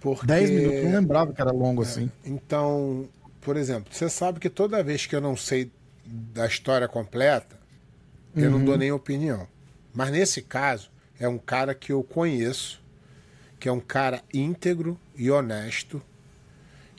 [0.00, 0.26] Porque...
[0.26, 2.10] 10 minutos, não lembrava que era longo é, assim.
[2.24, 3.06] Então,
[3.42, 5.70] por exemplo, você sabe que toda vez que eu não sei
[6.06, 7.56] da história completa,
[8.34, 8.58] eu uhum.
[8.58, 9.48] não dou nem opinião.
[9.94, 12.80] Mas nesse caso, é um cara que eu conheço
[13.58, 16.02] que é um cara íntegro e honesto,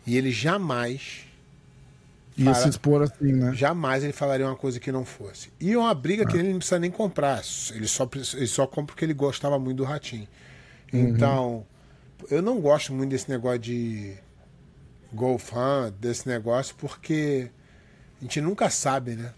[0.05, 1.25] e ele jamais
[2.37, 3.53] ia se expor assim, né?
[3.53, 5.49] Jamais ele falaria uma coisa que não fosse.
[5.59, 6.27] E é uma briga ah.
[6.27, 7.41] que ele não precisa nem comprar.
[7.71, 10.27] Ele só, ele só compra porque ele gostava muito do Ratinho.
[10.93, 11.07] Uhum.
[11.07, 11.65] Então,
[12.29, 14.15] eu não gosto muito desse negócio de
[15.13, 17.49] GoFan, desse negócio, porque
[18.19, 19.31] a gente nunca sabe, né?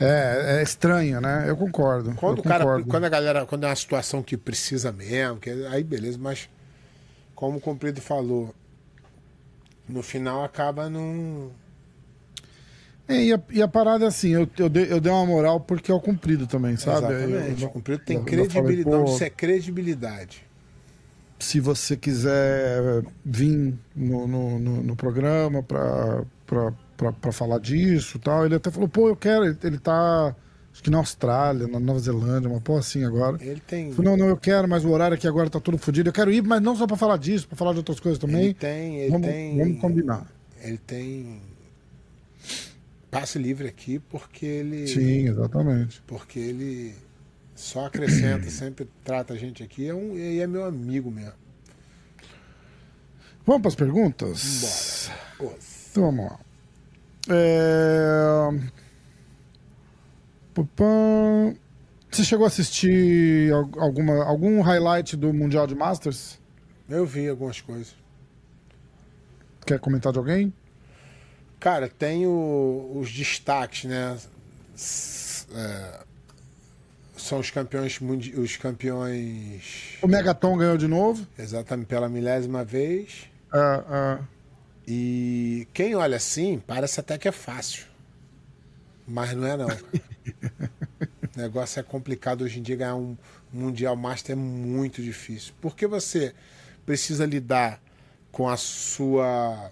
[0.00, 1.44] É, é estranho, né?
[1.46, 2.14] Eu concordo.
[2.14, 2.86] Quando eu o cara, concordo.
[2.86, 6.48] quando a galera, quando é uma situação que precisa mesmo, que aí beleza, mas
[7.34, 8.54] como o Comprido falou,
[9.86, 11.50] no final acaba num.
[13.06, 15.60] É, e, a, e a parada é assim, eu, eu, dei, eu dei uma moral
[15.60, 17.12] porque é o Comprido também, sabe?
[17.12, 17.62] Exatamente.
[17.62, 18.96] Eu, o Comprido tem credibilidade.
[18.96, 20.46] Falei, isso é credibilidade.
[21.38, 26.22] Se você quiser vir no, no, no, no programa para
[26.96, 28.44] para falar disso tal.
[28.44, 30.34] Ele até falou, pô, eu quero, ele tá
[30.72, 33.38] acho que na Austrália, na Nova Zelândia, uma porra assim agora.
[33.40, 33.92] Ele tem.
[33.92, 36.08] Falei, não, não, eu quero, mas o horário aqui agora tá todo fodido.
[36.08, 38.46] Eu quero ir, mas não só pra falar disso, pra falar de outras coisas também.
[38.46, 39.58] Ele tem, ele vamos, tem.
[39.58, 40.26] vamos combinar.
[40.62, 41.40] Ele tem
[43.10, 44.86] passe livre aqui porque ele.
[44.86, 46.02] Sim, exatamente.
[46.06, 46.94] Porque ele
[47.54, 49.88] só acrescenta, sempre trata a gente aqui.
[49.88, 51.34] É um, e é meu amigo mesmo.
[53.44, 55.10] Vamos para as perguntas?
[55.38, 55.69] Bora.
[55.90, 56.38] Então vamos lá.
[57.28, 58.70] É...
[62.10, 66.38] Você chegou a assistir al- alguma, algum highlight do Mundial de Masters?
[66.88, 67.94] Eu vi algumas coisas.
[69.64, 70.52] Quer comentar de alguém?
[71.60, 74.16] Cara, tem o- os destaques, né?
[75.54, 76.00] É,
[77.16, 78.00] são os campeões
[78.36, 81.26] os campeões O Megaton ganhou de novo.
[81.38, 83.28] exatamente pela milésima vez.
[83.52, 84.18] Ah, ah,
[84.92, 87.86] E quem olha assim, parece até que é fácil.
[89.06, 89.68] Mas não é não.
[91.36, 93.16] o negócio é complicado hoje em dia ganhar um
[93.52, 95.54] Mundial Master é muito difícil.
[95.60, 96.34] Porque você
[96.84, 97.80] precisa lidar
[98.32, 99.70] com a sua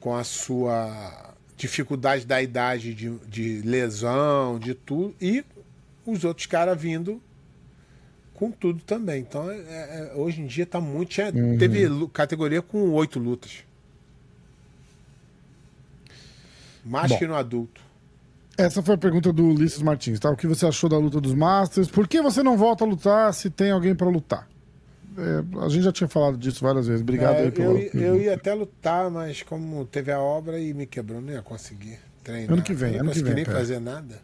[0.00, 5.44] com a sua dificuldade da idade de, de lesão, de tudo, e
[6.06, 7.20] os outros caras vindo
[8.38, 9.20] com tudo também.
[9.20, 11.08] Então, é- é- hoje em dia tá muito.
[11.10, 13.64] tinha- Teve lu- categoria com oito lutas.
[16.84, 17.18] Mais Bom.
[17.18, 17.80] que no adulto.
[18.56, 20.30] Essa foi a pergunta do Ulisses Martins, tá?
[20.30, 21.88] O que você achou da luta dos Masters?
[21.88, 24.48] Por que você não volta a lutar se tem alguém pra lutar?
[25.16, 27.02] É, a gente já tinha falado disso várias vezes.
[27.02, 27.76] Obrigado É, aí pelo.
[27.78, 31.42] eu, eu ia até lutar, mas como teve a obra e me quebrou, não ia
[31.42, 32.52] conseguir treinar.
[32.52, 34.20] Ano que vem, Eu não ano que vem, nem fazer nada.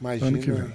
[0.00, 0.28] Imagina.
[0.28, 0.72] Ano que vem.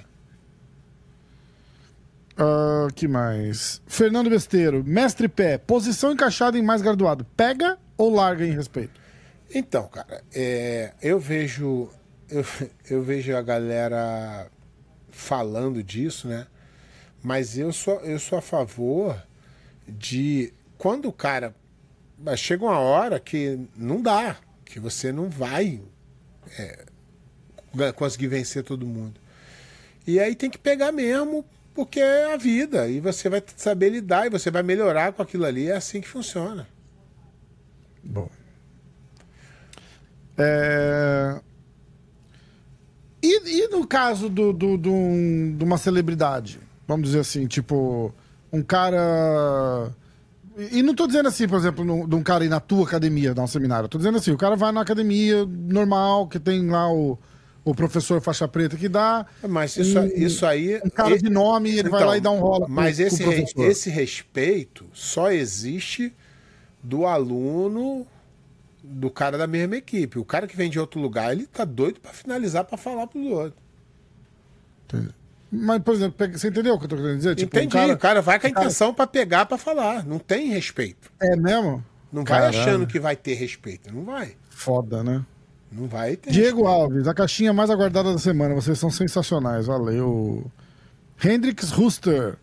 [2.42, 3.82] Ah, que mais?
[3.86, 8.98] Fernando Besteiro, mestre pé, posição encaixada em mais graduado, pega ou larga em respeito?
[9.54, 11.90] Então, cara, é, eu vejo
[12.30, 12.44] eu,
[12.88, 14.50] eu vejo a galera
[15.10, 16.46] falando disso, né?
[17.22, 19.22] Mas eu sou, eu sou a favor
[19.86, 21.54] de quando o cara
[22.36, 25.82] chega uma hora que não dá, que você não vai
[26.58, 26.86] é,
[27.92, 29.20] conseguir vencer todo mundo.
[30.06, 31.44] E aí tem que pegar mesmo,
[31.80, 32.88] porque é a vida.
[32.88, 35.68] E você vai saber lidar e você vai melhorar com aquilo ali.
[35.68, 36.68] É assim que funciona.
[38.04, 38.28] Bom.
[40.36, 41.40] É...
[43.22, 46.60] E, e no caso do, do, do um- de uma celebridade?
[46.86, 48.12] Vamos dizer assim, tipo,
[48.52, 49.90] um cara.
[50.70, 53.42] E não tô dizendo assim, por exemplo, de um cara ir na tua academia dar
[53.42, 53.88] um seminário.
[53.88, 57.18] Tô dizendo assim, o cara vai na academia normal, que tem lá o,
[57.64, 59.26] o professor faixa preta que dá.
[59.48, 60.80] Mas isso, um- isso aí.
[60.84, 62.66] Um cara e- de nome, ele vai Então, lá e dá um rola.
[62.66, 63.64] pro- Mas pro esse, professor.
[63.66, 66.12] esse respeito só existe
[66.82, 68.06] do aluno
[68.82, 70.18] do cara da mesma equipe.
[70.18, 73.26] O cara que vem de outro lugar, ele tá doido pra finalizar pra falar pros
[73.26, 73.60] outros.
[75.52, 77.34] Mas, por exemplo, você entendeu o que eu tô querendo dizer?
[77.34, 77.92] Tipo, um Entendi.
[77.92, 80.06] o cara vai com a cara- intenção pra pegar pra falar.
[80.06, 81.10] Não tem respeito.
[81.20, 81.84] É mesmo?
[82.12, 82.58] Não vai Caralho.
[82.60, 83.92] achando que vai ter respeito.
[83.92, 84.36] Não vai.
[84.48, 85.24] Foda, né?
[85.70, 86.30] Não vai ter.
[86.30, 88.54] Diego Alves, a caixinha mais aguardada da semana.
[88.54, 89.66] Vocês são sensacionais.
[89.66, 90.50] Valeu.
[91.22, 92.36] Hendrix Ruster.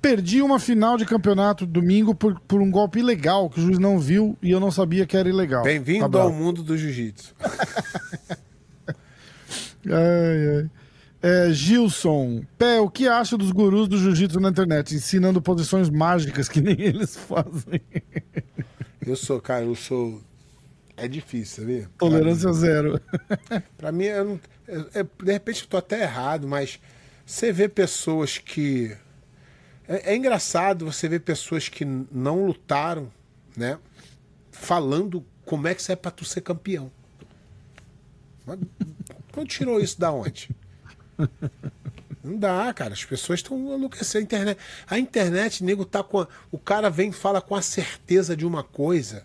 [0.00, 3.98] Perdi uma final de campeonato domingo por, por um golpe ilegal que o juiz não
[3.98, 5.64] viu e eu não sabia que era ilegal.
[5.64, 7.34] Bem-vindo Tá ao mundo do jiu-jitsu.
[9.86, 10.70] Ai, ai.
[11.20, 14.94] É, Gilson, Pé, o que acha dos gurus do jiu-jitsu na internet?
[14.94, 17.80] Ensinando posições mágicas que nem eles fazem.
[19.04, 20.20] Eu sou, cara, eu sou.
[20.98, 21.90] É difícil, sabia?
[21.98, 23.00] Tolerância zero.
[23.78, 26.78] Pra mim, eu não- é- é- de repente eu tô até errado, mas
[27.24, 28.96] você vê pessoas que.
[29.86, 33.10] É, é engraçado você ver pessoas que não lutaram,
[33.56, 33.78] né?
[34.50, 36.90] Falando como é que isso é pra tu ser campeão.
[38.44, 38.58] Mas,
[39.32, 40.50] Quando tirou isso da onde?
[42.22, 42.92] Não dá, cara.
[42.92, 44.22] As pessoas estão enlouquecendo.
[44.22, 44.58] A internet,
[44.88, 46.20] a internet, nego, tá com.
[46.20, 49.24] a- o cara vem e fala com a certeza de uma coisa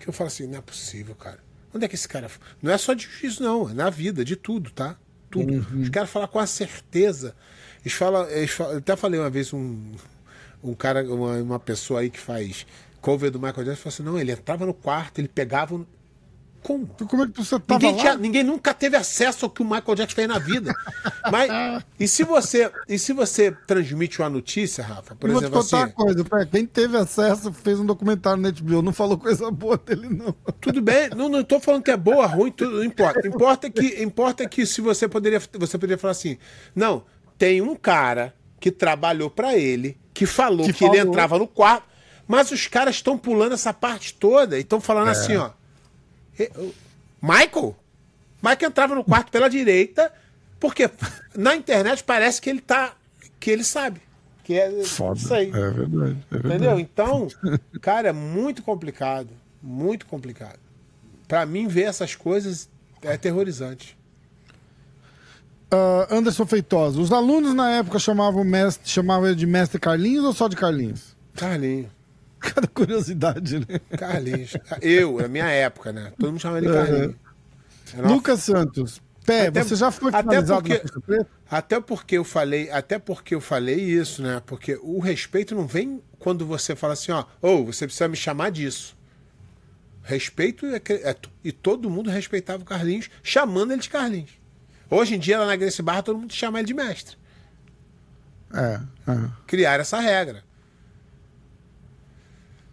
[0.00, 1.38] que eu falo assim: não é possível, cara.
[1.72, 2.28] Onde é que esse cara.
[2.60, 3.70] Não é só de juízo, não.
[3.70, 4.96] É na vida, de tudo, tá?
[5.30, 5.64] Tudo.
[5.80, 7.36] Os caras falam com a certeza.
[7.82, 8.28] Eles falam.
[8.28, 9.92] Eles falam eu até falei uma vez um.
[10.62, 12.66] Um cara, uma, uma pessoa aí que faz
[13.00, 15.86] cover do Michael Jackson, falou assim: não, ele entrava no quarto, ele pegava.
[16.62, 16.86] Como?
[16.86, 19.94] Como é que você tava Ninguém, tinha- ninguém nunca teve acesso ao que o Michael
[19.94, 20.72] Jackson fez na vida.
[21.32, 21.50] Mas
[21.98, 25.62] e se você e se você transmite uma notícia, Rafa, por Eu vou te exemplo,
[25.62, 29.16] contar assim, uma coisa, Pé, quem teve acesso fez um documentário na HBO, não falou
[29.16, 30.34] coisa boa dele, não.
[30.60, 33.26] tudo bem, não, não tô falando que é boa, ruim, tudo não importa.
[33.26, 36.36] Importa que importa que se você poderia você poderia falar assim,
[36.74, 37.04] não,
[37.38, 41.10] tem um cara que trabalhou pra ele, que falou Que que, ele falou.
[41.12, 41.84] entrava no quarto,
[42.28, 45.50] mas os caras estão pulando essa parte toda e estão falando assim, ó.
[46.38, 46.74] "E- o-
[47.22, 47.76] Michael?
[48.42, 50.12] Michael entrava no quarto pela direita,
[50.58, 50.90] Porque
[51.34, 52.94] na internet parece que ele tá.
[53.38, 54.00] que ele sabe.
[54.44, 55.18] Que é Foda.
[55.18, 55.48] isso aí.
[55.48, 56.18] É verdade.
[56.30, 56.46] É verdade.
[56.54, 56.78] Entendeu?
[56.78, 57.28] Então,
[57.80, 59.30] cara, é muito complicado.
[59.62, 60.58] Muito complicado.
[61.26, 62.68] Pra mim, ver essas coisas
[63.00, 63.96] é aterrorizante.
[65.70, 67.00] Ah, Anderson Feitosa.
[67.00, 70.56] Os alunos na época chamavam, o mestre, chamavam ele de mestre Carlinhos ou só de
[70.56, 71.16] Carlinhos?
[71.36, 71.88] Carlinhos.
[72.54, 73.78] Cada curiosidade, né?
[73.98, 74.56] Carlinhos.
[74.80, 76.12] Eu, na minha época, né?
[76.18, 77.14] Todo mundo chamava ele Carlinhos.
[77.94, 79.02] Uma Lucas Santos.
[79.26, 81.30] Pé, Até- você já foi até finalizado porque- na Faixa Preta?
[81.50, 84.42] Até porque eu falei, até porque eu falei isso, né?
[84.46, 88.50] Porque o respeito não vem quando você fala assim, ó, ou você precisa me chamar
[88.50, 88.96] disso.
[90.02, 94.30] Respeito é, é- e todo mundo respeitava o Carlinhos, chamando ele de Carlinhos.
[94.88, 97.16] Hoje em dia lá na Grace Barra todo mundo chama ele de mestre.
[98.52, 99.28] É, é.
[99.46, 100.42] Criar essa regra.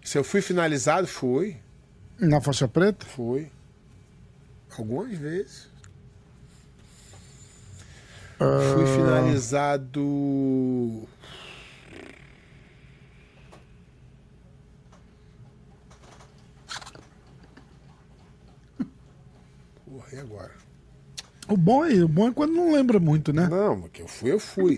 [0.07, 1.57] Se eu fui finalizado, fui,
[2.17, 3.05] Na faixa preta?
[3.05, 3.51] fui.
[4.77, 5.69] Algumas vezes.
[8.39, 8.73] Ah.
[8.73, 11.05] Fui finalizado.
[19.83, 20.53] Porra, e agora?
[21.49, 23.49] O bom é, o bom é quando não lembra muito, né?
[23.49, 24.77] Não, porque eu fui, eu fui.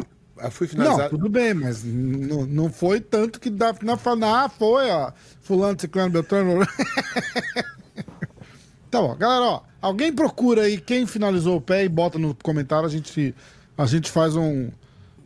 [0.52, 1.10] Fui Não, finalizado.
[1.10, 6.12] tudo bem, mas n- não foi tanto que dá na ah, foi, ó, fulano, ciclano,
[6.12, 6.66] beltrano.
[8.90, 12.88] tá bom, galera, ó, alguém procura aí quem finalizou o pé e bota no comentário,
[12.88, 13.36] a gente,
[13.78, 14.70] a gente faz um,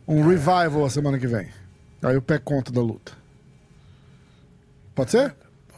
[0.06, 1.48] um revival a semana que vem.
[2.02, 3.12] Aí o pé conta da luta.
[4.94, 5.34] Pode ser?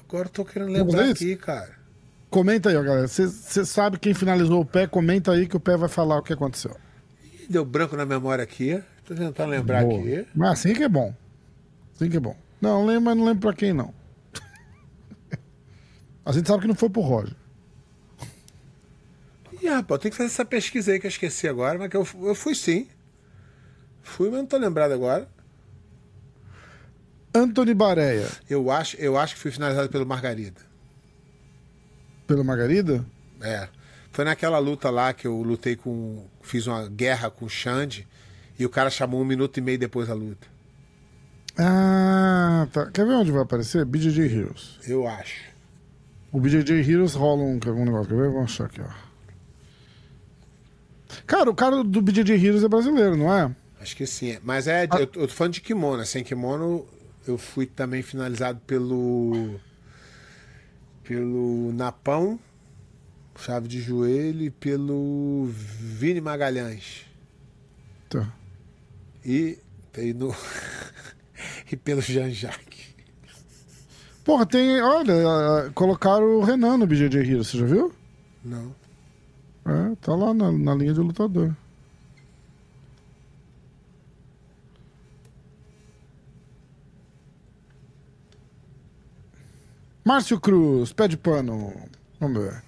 [0.09, 1.75] Agora eu tô querendo lembrar aqui, cara.
[2.29, 3.09] Comenta aí, ó, galera.
[3.09, 6.33] Você sabe quem finalizou o pé, comenta aí que o pé vai falar o que
[6.33, 6.77] aconteceu.
[7.25, 8.83] Ih, Deu branco na memória aqui.
[9.07, 10.01] Tô tentando lembrar Boa.
[10.01, 10.27] aqui.
[10.35, 11.15] Mas assim que é bom.
[11.95, 12.37] Assim que é bom.
[12.61, 13.95] Não, lembro, mas não lembro pra quem, não.
[16.25, 17.37] A gente sabe que não foi pro Roger.
[19.63, 22.07] Ih, rapaz, tenho que fazer essa pesquisa aí que eu esqueci agora, mas que eu,
[22.23, 22.89] eu fui sim.
[24.03, 25.29] Fui, mas não tô lembrado agora.
[27.33, 30.61] Anthony Bareia, Eu acho, eu acho que fui finalizado pelo Margarida.
[32.27, 33.05] pelo Margarida?
[33.41, 33.69] É.
[34.11, 36.27] Foi naquela luta lá que eu lutei com.
[36.41, 38.09] Fiz uma guerra com o Xande
[38.59, 40.47] e o cara chamou um minuto e meio depois da luta.
[41.59, 42.91] Ah, tá.
[42.91, 43.85] Quer ver onde vai aparecer?
[43.85, 44.79] BJJ Heroes.
[44.87, 45.57] Eu acho.
[46.31, 48.09] O BJJ Heroes rola um, um negócio.
[48.09, 48.31] Quer ver?
[48.31, 49.07] Vamos achar aqui, ó.
[51.27, 53.55] Cara, o cara do BJJ Heroes é brasileiro, não é?
[53.81, 54.39] Acho que sim.
[54.43, 54.85] Mas é.
[54.85, 56.05] Eu, eu tô falando de kimono.
[56.05, 56.87] Sem kimono,
[57.27, 59.59] eu fui também finalizado pelo.
[61.05, 62.39] Pelo Napão,
[63.39, 67.07] chave de joelho, e pelo Vini Magalhães.
[68.11, 68.29] Tá.
[69.27, 69.59] E,
[69.99, 70.33] e, no,
[71.71, 72.95] e pelo Jean-Jacques.
[74.25, 74.81] Porra, tem.
[74.81, 77.93] Olha, ah, colocaram o Renan no BJJ Heroes, você já viu?
[78.45, 78.73] Não.
[79.65, 81.53] É, tá lá na, na linha de lutador.
[90.05, 91.75] Márcio Cruz, pé de pano.
[92.21, 92.63] Vamos ver.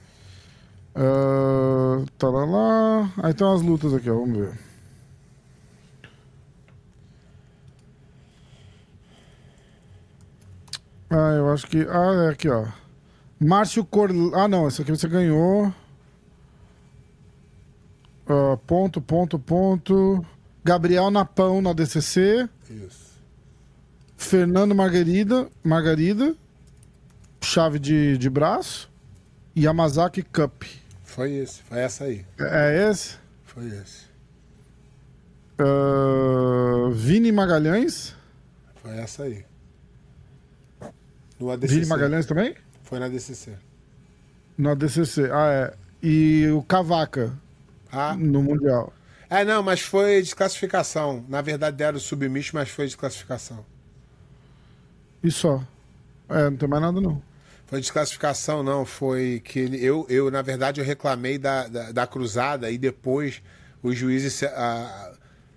[0.97, 3.13] Ah, tá lá, lá.
[3.23, 4.15] Aí tem umas lutas aqui, ó.
[4.15, 4.68] Vamos ver.
[11.11, 11.87] Ah, eu acho que.
[11.89, 12.67] Ah, é aqui, ó.
[13.41, 14.11] Márcio Cor.
[14.35, 15.73] Ah, não, esse aqui você ganhou.
[18.27, 20.25] Ah, ponto, ponto, ponto.
[20.63, 22.49] Gabriel Napão na DCC.
[22.69, 23.17] Isso.
[24.17, 25.49] Fernando Margarida.
[25.65, 26.35] Margarida.
[27.41, 28.91] Chave de, de braço.
[29.57, 30.65] Yamazaki Cup.
[31.05, 31.63] Foi esse.
[31.63, 32.27] Foi essa aí.
[32.39, 33.17] É é esse?
[33.45, 34.07] Foi esse.
[35.59, 38.15] Ah, Vini Magalhães.
[38.83, 39.48] Foi essa aí.
[41.39, 41.75] No ADCC.
[41.75, 42.55] Vini Magalhães também?
[42.83, 43.57] Foi na DCC.
[44.57, 45.31] No DCC.
[45.33, 45.75] Ah, é.
[46.03, 47.33] E o Cavaca
[47.91, 48.93] Ah, no Mundial.
[49.31, 51.25] é, não, mas foi desclassificação.
[51.29, 53.65] Na verdade deram o submisso, mas foi desclassificação.
[55.23, 55.63] E só.
[56.29, 57.23] É, não tem mais nada não.
[57.67, 58.85] Foi desclassificação, não.
[58.85, 63.43] Foi que ele, eu, eu, na verdade, eu reclamei da, da, da cruzada e depois
[63.83, 65.13] os juízes se, ah,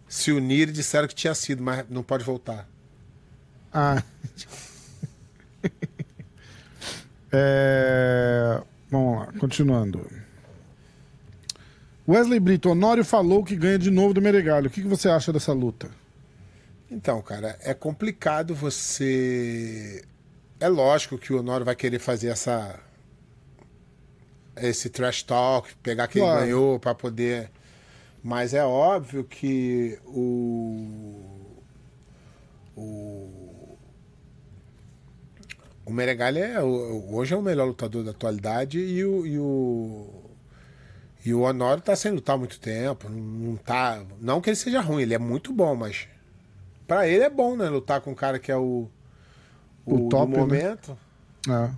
[0.07, 2.67] se uniram e disseram que tinha sido, mas não pode voltar.
[3.73, 4.03] Ah.
[7.32, 10.05] É, Vamos lá, continuando.
[12.07, 14.67] Wesley Brito, Honório falou que ganha de novo do Meregalho.
[14.67, 15.89] O que, que você acha dessa luta?
[16.89, 20.03] Então, cara, é complicado você.
[20.59, 22.77] É lógico que o Honório vai querer fazer essa.
[24.57, 26.41] Esse trash talk, pegar quem Claro.
[26.41, 27.49] ganhou para poder.
[28.21, 31.55] Mas é óbvio que o.
[32.75, 33.40] O.
[35.91, 40.07] O Meregalha é, hoje é o melhor lutador da atualidade e o, e o.
[41.25, 43.09] E o Honório tá sem lutar há muito tempo.
[43.09, 44.01] Não, não tá.
[44.21, 46.07] Não que ele seja ruim, ele é muito bom, mas.
[46.87, 47.67] Pra ele é bom, né?
[47.67, 48.87] Lutar com um cara que é o.
[49.85, 50.37] O O, top, né?
[50.37, 50.97] momento.
[51.49, 51.69] É.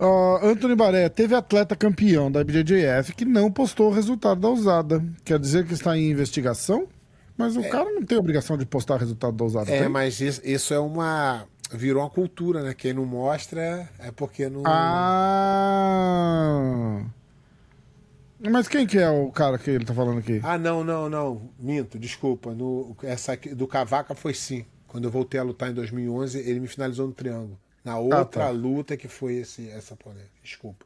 [0.00, 5.00] Ó, Anthony Baré, teve atleta campeão da IBJJF que não postou o resultado da usada.
[5.24, 6.88] Quer dizer que está em investigação?
[7.36, 9.70] Mas o cara não tem obrigação de postar o resultado da usada.
[9.70, 9.88] É, tem?
[9.88, 11.46] mas isso, isso é uma.
[11.72, 12.74] Virou uma cultura, né?
[12.74, 14.62] Quem não mostra é porque não.
[14.66, 16.02] Ah.
[18.50, 20.40] Mas quem que é o cara que ele tá falando aqui?
[20.42, 21.48] Ah, não, não, não.
[21.58, 22.52] Minto, desculpa.
[22.52, 24.66] No, essa aqui, do Cavaca foi sim.
[24.86, 27.58] Quando eu voltei a lutar em 2011, ele me finalizou no triângulo.
[27.84, 28.50] Na outra tá.
[28.50, 30.30] luta que foi esse, essa polêmica.
[30.42, 30.84] Desculpa.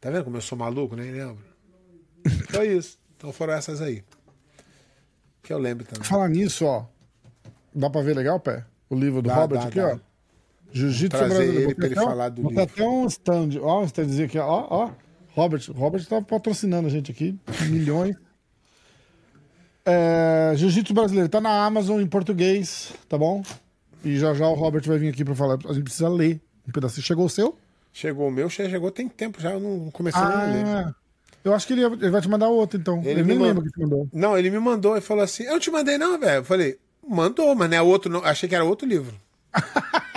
[0.00, 0.96] Tá vendo como eu sou maluco?
[0.96, 1.44] Nem lembro.
[2.48, 2.98] Foi isso.
[3.16, 4.02] Então foram essas aí.
[5.42, 6.04] Que eu lembro também.
[6.08, 6.86] Falar nisso, ó.
[7.74, 8.64] Dá pra ver legal, pé?
[8.88, 9.94] O livro do Dá, Robert dá, aqui, dá.
[9.94, 10.13] ó.
[10.74, 11.70] Jiu-Jitsu Trazer brasileiro.
[11.70, 12.62] ele ele até um- falar do livro.
[12.62, 13.48] até um stand.
[13.62, 14.66] Ó, um standzinho aqui, ó.
[14.68, 14.90] ó.
[15.34, 15.62] Robert.
[15.74, 17.38] Robert tá patrocinando a gente aqui.
[17.70, 18.16] Milhões.
[19.84, 21.28] É, Jiu-Jitsu brasileiro.
[21.28, 23.42] Tá na Amazon em português, tá bom?
[24.04, 25.58] E já já o Robert vai vir aqui pra falar.
[25.68, 27.02] A gente precisa ler um pedacinho.
[27.06, 27.56] Chegou o seu?
[27.92, 30.66] Chegou o meu, che- chegou tem tempo já, eu não comecei nem a ler.
[30.66, 30.94] Ah,
[31.44, 32.98] eu acho que ele, ele vai te mandar outro, então.
[33.00, 34.08] Ele, Ele me lembra que te mandou.
[34.12, 36.38] Não, ele me mandou e falou assim: Eu não te mandei, não, velho.
[36.38, 38.10] Eu falei, mandou, mas não é outro.
[38.10, 38.24] Não.
[38.24, 39.14] Achei que era outro livro.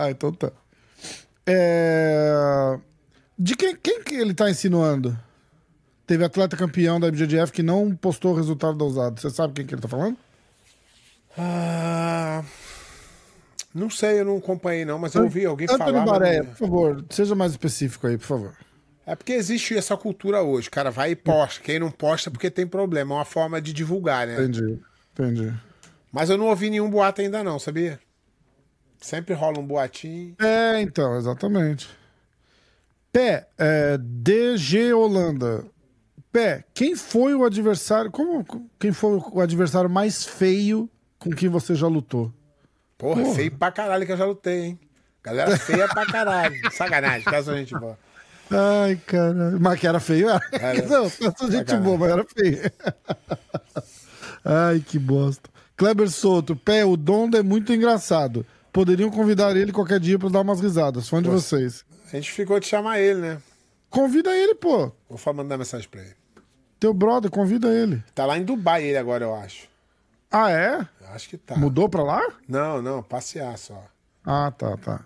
[0.00, 0.52] Ah, então tá.
[1.44, 2.78] É...
[3.36, 5.18] De quem, quem que ele tá insinuando?
[6.06, 9.20] Teve atleta campeão da IBJJF que não postou o resultado da usada.
[9.20, 10.16] Você sabe quem que ele tá falando?
[11.36, 12.44] Ah,
[13.74, 16.06] não sei, eu não acompanhei, não, mas eu ouvi alguém Antônio falar.
[16.06, 18.54] mas Baré, não- por favor, seja mais específico aí, por favor.
[19.04, 20.70] É porque existe essa cultura hoje.
[20.70, 21.60] Cara vai e posta.
[21.62, 23.14] Quem não posta é porque tem problema.
[23.14, 24.34] É uma forma de divulgar, né?
[24.34, 24.78] Entendi,
[25.12, 25.52] entendi.
[26.12, 27.98] Mas eu não ouvi nenhum boato ainda, não, sabia?
[29.00, 30.34] Sempre rola um boatinho.
[30.40, 31.88] É, então, exatamente.
[33.12, 35.64] Pé, é, DG Holanda.
[36.32, 38.10] Pé, quem foi o adversário.
[38.10, 38.44] Como,
[38.78, 42.32] quem foi o adversário mais feio com quem você já lutou?
[42.98, 43.34] Porra, Porra.
[43.34, 44.80] feio pra caralho que eu já lutei, hein?
[45.22, 46.56] Galera feia pra caralho.
[46.72, 47.98] Sacanagem, caso a gente boa.
[48.50, 49.56] Ai, cara.
[49.60, 50.40] Mas que era feio, era.
[50.52, 50.82] Era.
[50.88, 51.38] Não, essa gente
[51.70, 51.80] Sacanagem.
[51.80, 52.72] boa, mas era feio.
[54.44, 55.48] Ai, que bosta.
[55.76, 58.44] Kleber Souto, pé, o Donda é muito engraçado.
[58.72, 61.08] Poderiam convidar ele qualquer dia pra dar umas risadas.
[61.08, 61.84] Fã de vocês.
[62.06, 63.42] A gente ficou de chamar ele, né?
[63.90, 64.92] Convida ele, pô.
[65.08, 66.14] Vou mandar mensagem pra ele.
[66.78, 68.02] Teu brother, convida ele.
[68.14, 69.68] Tá lá em Dubai ele agora, eu acho.
[70.30, 70.86] Ah, é?
[71.00, 71.56] Eu acho que tá.
[71.56, 72.22] Mudou pra lá?
[72.46, 73.82] Não, não, passear só.
[74.24, 75.04] Ah, tá, tá.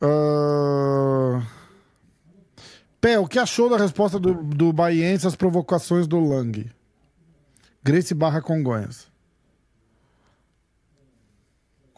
[0.00, 1.40] Ah,
[3.00, 6.70] Pé, o que achou da resposta do, do Baiense às provocações do Lang?
[7.82, 9.08] Grace barra Congonhas.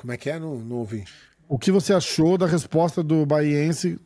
[0.05, 0.39] Como é que é?
[0.39, 1.03] Não, não ouvi.
[1.49, 3.99] O que você achou da resposta do Baiense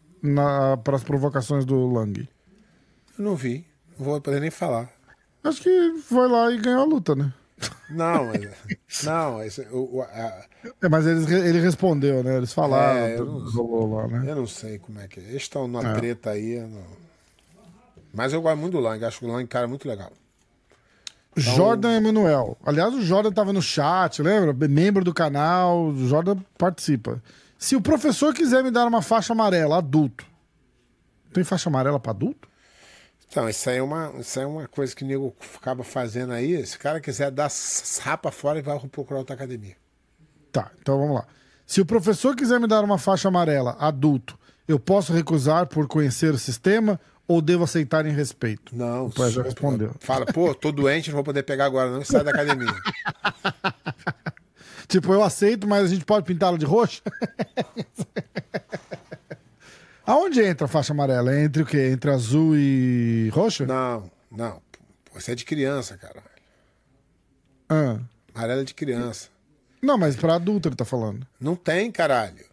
[0.84, 2.28] para as provocações do Lang?
[3.18, 3.66] Eu não vi.
[3.99, 4.88] Não vou poder nem falar.
[5.42, 7.34] Acho que foi lá e ganhou a luta, né?
[7.90, 10.44] Não, mas, não, esse, o, o- a-
[10.80, 12.36] É, mas eles, ele respondeu, né?
[12.36, 13.01] Eles falaram.
[13.01, 14.30] É, eu não- lá, né?
[14.30, 15.24] eu não sei como é que é.
[15.24, 16.61] Eles estão numa treta aí.
[16.61, 16.86] não-
[18.14, 20.12] Mas eu gosto muito do Lang, acho que o Lang é um cara muito legal.
[21.36, 22.56] Então- Jordan Emanuel.
[22.64, 24.52] Aliás, o Jordan tava no chat, lembra?
[24.68, 27.22] Membro do canal, o Jordan participa.
[27.58, 30.24] Se o professor quiser me dar uma faixa amarela, adulto.
[31.32, 32.48] Tem faixa amarela pra adulto?
[33.30, 36.64] Então, isso aí é uma, isso é uma coisa que o nego acaba fazendo aí.
[36.66, 37.50] Se o cara quiser dar
[38.00, 39.76] rapa fora, ele vai procurar outra academia.
[40.50, 41.26] Tá, então vamos lá.
[41.66, 46.32] Se o professor quiser me dar uma faixa amarela, adulto, eu posso recusar por conhecer
[46.32, 46.98] o sistema
[47.28, 48.74] ou devo aceitar em respeito?
[48.74, 49.94] Não, O pai já respondeu.
[50.00, 52.72] Fala, pô, tô doente, não vou poder pegar agora, não, sai da academia.
[54.88, 57.02] Tipo, eu aceito, mas a gente pode pintá-la de roxo?
[60.06, 61.30] Aonde entra a faixa amarela?
[61.34, 61.90] É Entre o quê?
[61.92, 63.66] Entre azul e roxo?
[63.66, 64.62] Não, não.
[65.12, 66.22] Você é de criança, cara.
[67.68, 67.98] Ah.
[68.34, 69.28] Amarela é de criança.
[69.82, 71.26] Não, mas pra adulto ele tá falando.
[71.38, 72.46] Não tem, caralho.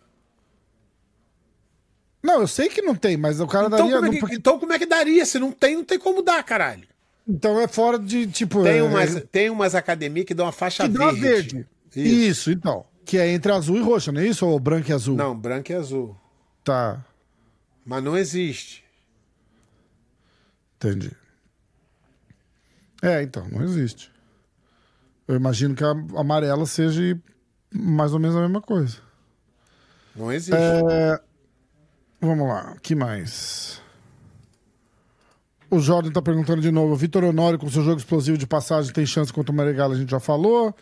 [2.26, 3.96] Não, eu sei que não tem, mas o cara Então daria.
[3.96, 5.26] como, é não- que, então como é que daria?
[5.26, 6.88] Se não tem, não tem como dar, caralho.
[7.28, 8.64] Então é fora de, tipo.
[8.64, 11.22] Tem é- umas, tem umas academias que dão uma faixa que dá verde.
[11.56, 11.68] verde.
[11.96, 12.30] Isso.
[12.50, 12.52] Isso.
[12.52, 12.86] então.
[13.06, 14.46] Que é entre azul e roxo, não é isso?
[14.48, 15.16] Ou branco e azul?
[15.16, 16.18] Não, branco e azul.
[16.64, 17.06] Tá,
[17.86, 18.84] Mas não existe.
[20.78, 21.12] entendi.
[23.02, 24.12] É, então, não existe.
[25.28, 27.02] Eu imagino que a amarela seja
[27.72, 28.98] mais ou menos a mesma coisa.
[30.16, 30.56] Não existe.
[30.56, 31.20] É,
[32.22, 33.82] Vamos lá, que mais?
[35.70, 36.96] O Jordan tá perguntando de novo.
[36.96, 40.10] Vitor Honório, com seu jogo explosivo de passagem, tem chance contra o Marigala, a gente
[40.10, 40.74] já falou.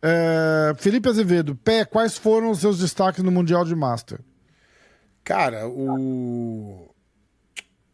[0.00, 4.20] É, Felipe Azevedo, Pé, quais foram os seus destaques no Mundial de Master?
[5.24, 6.88] Cara, o.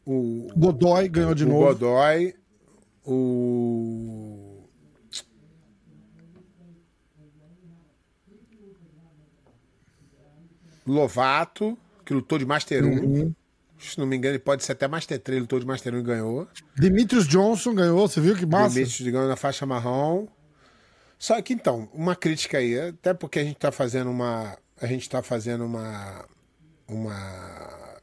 [0.05, 1.66] o Godoy ganhou de o novo.
[1.66, 2.35] Godoy,
[3.07, 4.62] o.
[10.87, 12.89] Lovato, que lutou de Master 1.
[12.89, 13.35] Uhum.
[13.79, 16.03] Se não me engano, ele pode ser até Master 3, lutou de Master 1 e
[16.03, 16.49] ganhou.
[16.77, 18.75] Demetrius Johnson ganhou, você viu que massa?
[18.75, 20.27] Demetrius ganhou na faixa marrom.
[21.19, 24.57] Só que então, uma crítica aí, até porque a gente tá fazendo uma.
[24.81, 26.25] A gente tá fazendo uma.
[26.87, 27.95] Uma.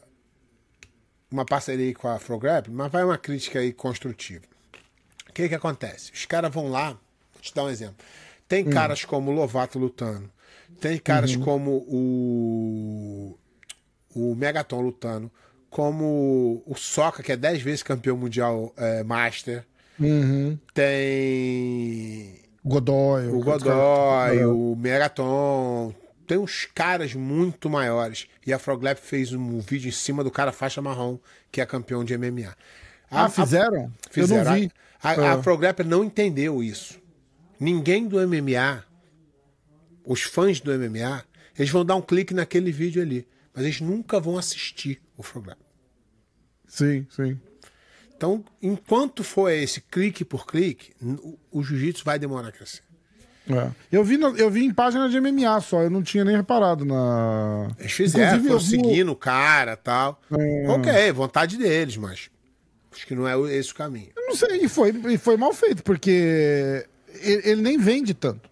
[1.29, 4.43] Uma parceria aí com a Frograp, mas vai uma crítica aí construtiva.
[5.29, 6.11] O que que acontece?
[6.11, 7.95] Os caras vão lá, vou te dar um exemplo.
[8.47, 10.29] Tem caras como o Lovato lutando,
[10.81, 13.39] tem caras como o.
[14.13, 15.31] O Megaton lutando,
[15.69, 19.65] como o Soca, que é 10 vezes campeão mundial é, Master.
[19.99, 20.57] Uhum.
[20.73, 23.27] Tem Godoy.
[23.27, 25.93] o Godoy, o Megaton.
[26.27, 28.27] Tem uns caras muito maiores.
[28.45, 31.17] E a Froglap fez um vídeo em cima do cara faixa marrom,
[31.51, 32.55] que é campeão de MMA.
[33.09, 33.91] Ah, fizeram?
[34.09, 34.41] Fizeram.
[34.41, 34.71] Eu não vi.
[35.03, 36.99] A, a, a Froglap não entendeu isso.
[37.59, 38.83] Ninguém do MMA,
[40.05, 41.23] os fãs do MMA,
[41.57, 43.27] eles vão dar um clique naquele vídeo ali.
[43.53, 45.59] Mas eles nunca vão assistir o Froglap.
[46.67, 47.39] Sim, sim.
[48.15, 50.93] Então, enquanto for esse clique por clique,
[51.51, 52.83] o, jiu-jitsu vai demorar a crescer.
[53.49, 53.71] É.
[53.91, 56.85] Eu, vi no- eu vi em página de MMA só, eu não tinha nem reparado
[56.85, 57.71] na.
[57.79, 60.21] Eles fizeram, Inclusive, foram vi- seguindo o cara tal.
[60.31, 60.67] É.
[60.69, 62.29] Ok, vontade deles, mas
[62.91, 64.11] acho que não é esse o caminho.
[64.15, 66.85] Eu não sei, e foi, e foi mal feito, porque
[67.21, 68.50] ele, ele nem vende tanto.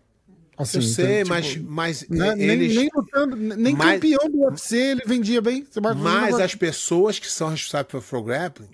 [0.62, 2.76] Assim, Eu sei, então, mas, tipo, mas né, nem, eles.
[2.76, 5.66] nem lutando, nem Mas- campeão do UFC ele vendia bem.
[5.98, 8.68] Mas as pessoas que são responsáveis pelo Pro Grappling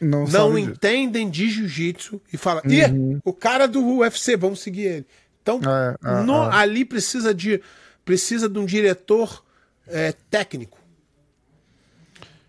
[0.00, 5.06] não, não entendem de jiu-jitsu e falam, ih, o cara do UFC, vamos seguir ele.
[5.42, 6.54] Então, É, é, no- é.
[6.54, 7.60] ali precisa de,
[8.04, 9.44] precisa de um diretor
[9.88, 10.78] é, técnico.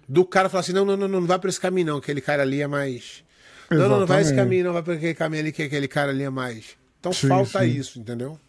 [0.07, 1.97] Do cara falar assim: não, não, não, não vai por esse caminho, não.
[1.97, 3.23] Aquele cara ali é mais.
[3.71, 4.35] Não, não, não vai esse Exatamente.
[4.49, 6.77] caminho, não, vai por aquele caminho ali, que aquele cara ali é mais.
[6.99, 7.65] Então Sim, falta sim.
[7.65, 8.39] isso, entendeu?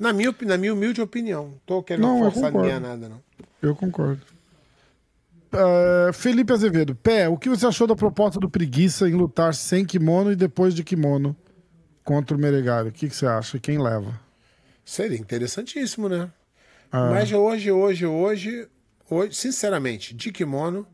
[0.00, 1.48] Na minha, na minha humilde opinião.
[1.48, 3.22] Não tô querendo Não, forçar ninguém a nada, não.
[3.60, 4.22] Eu concordo.
[5.52, 9.84] É, Felipe Azevedo, Pé, o que você achou da proposta do Preguiça em lutar sem
[9.84, 11.36] kimono e depois de kimono
[12.02, 12.88] contra o Meregali?
[12.88, 13.58] O que, que você acha?
[13.58, 14.18] Quem leva?
[14.86, 16.30] Seria interessantíssimo, né?
[16.90, 17.10] Ah.
[17.10, 18.68] Mas hoje, hoje, hoje,
[19.08, 20.86] hoje, sinceramente, de kimono,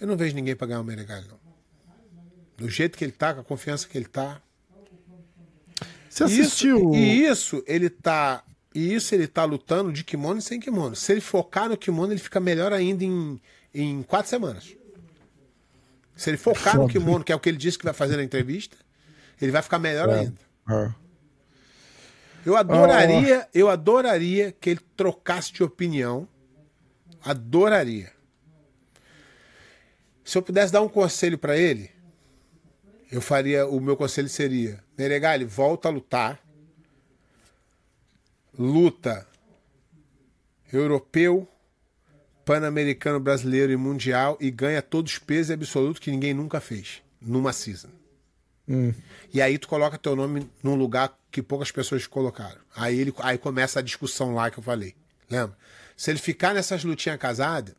[0.00, 1.38] eu não vejo ninguém pra ganhar o Menegali, não.
[2.56, 4.42] Do jeito que ele tá, com a confiança que ele tá.
[6.10, 6.90] Você assistiu?
[6.90, 8.42] Isso, e isso ele tá.
[8.74, 10.94] E isso ele tá lutando de kimono e sem kimono.
[10.94, 13.40] Se ele focar no kimono, ele fica melhor ainda em,
[13.74, 14.74] em quatro semanas.
[16.14, 16.92] Se ele focar no Foda.
[16.92, 18.76] kimono, que é o que ele disse que vai fazer na entrevista,
[19.40, 20.20] ele vai ficar melhor É.
[20.20, 20.36] ainda.
[20.66, 20.92] Ah.
[22.44, 26.28] Eu adoraria, eu adoraria que ele trocasse de opinião.
[27.24, 28.12] Adoraria.
[30.24, 31.90] Se eu pudesse dar um conselho pra ele,
[33.10, 36.38] eu faria, o meu conselho seria: Meregali, volta a lutar.
[38.58, 39.26] Luta
[40.72, 41.46] europeu,
[42.44, 47.52] pan-americano, brasileiro e mundial e ganha todos os pesos absolutos que ninguém nunca fez numa
[47.52, 47.88] season.
[49.32, 52.60] E aí tu coloca teu nome num lugar que poucas pessoas colocaram.
[52.76, 54.94] Aí ele aí começa a discussão lá que eu falei.
[55.30, 55.56] Lembra?
[55.96, 57.74] Se ele ficar nessas lutinhas casadas,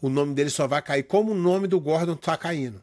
[0.00, 2.82] o nome dele só vai cair como o nome do Gordon tá caindo.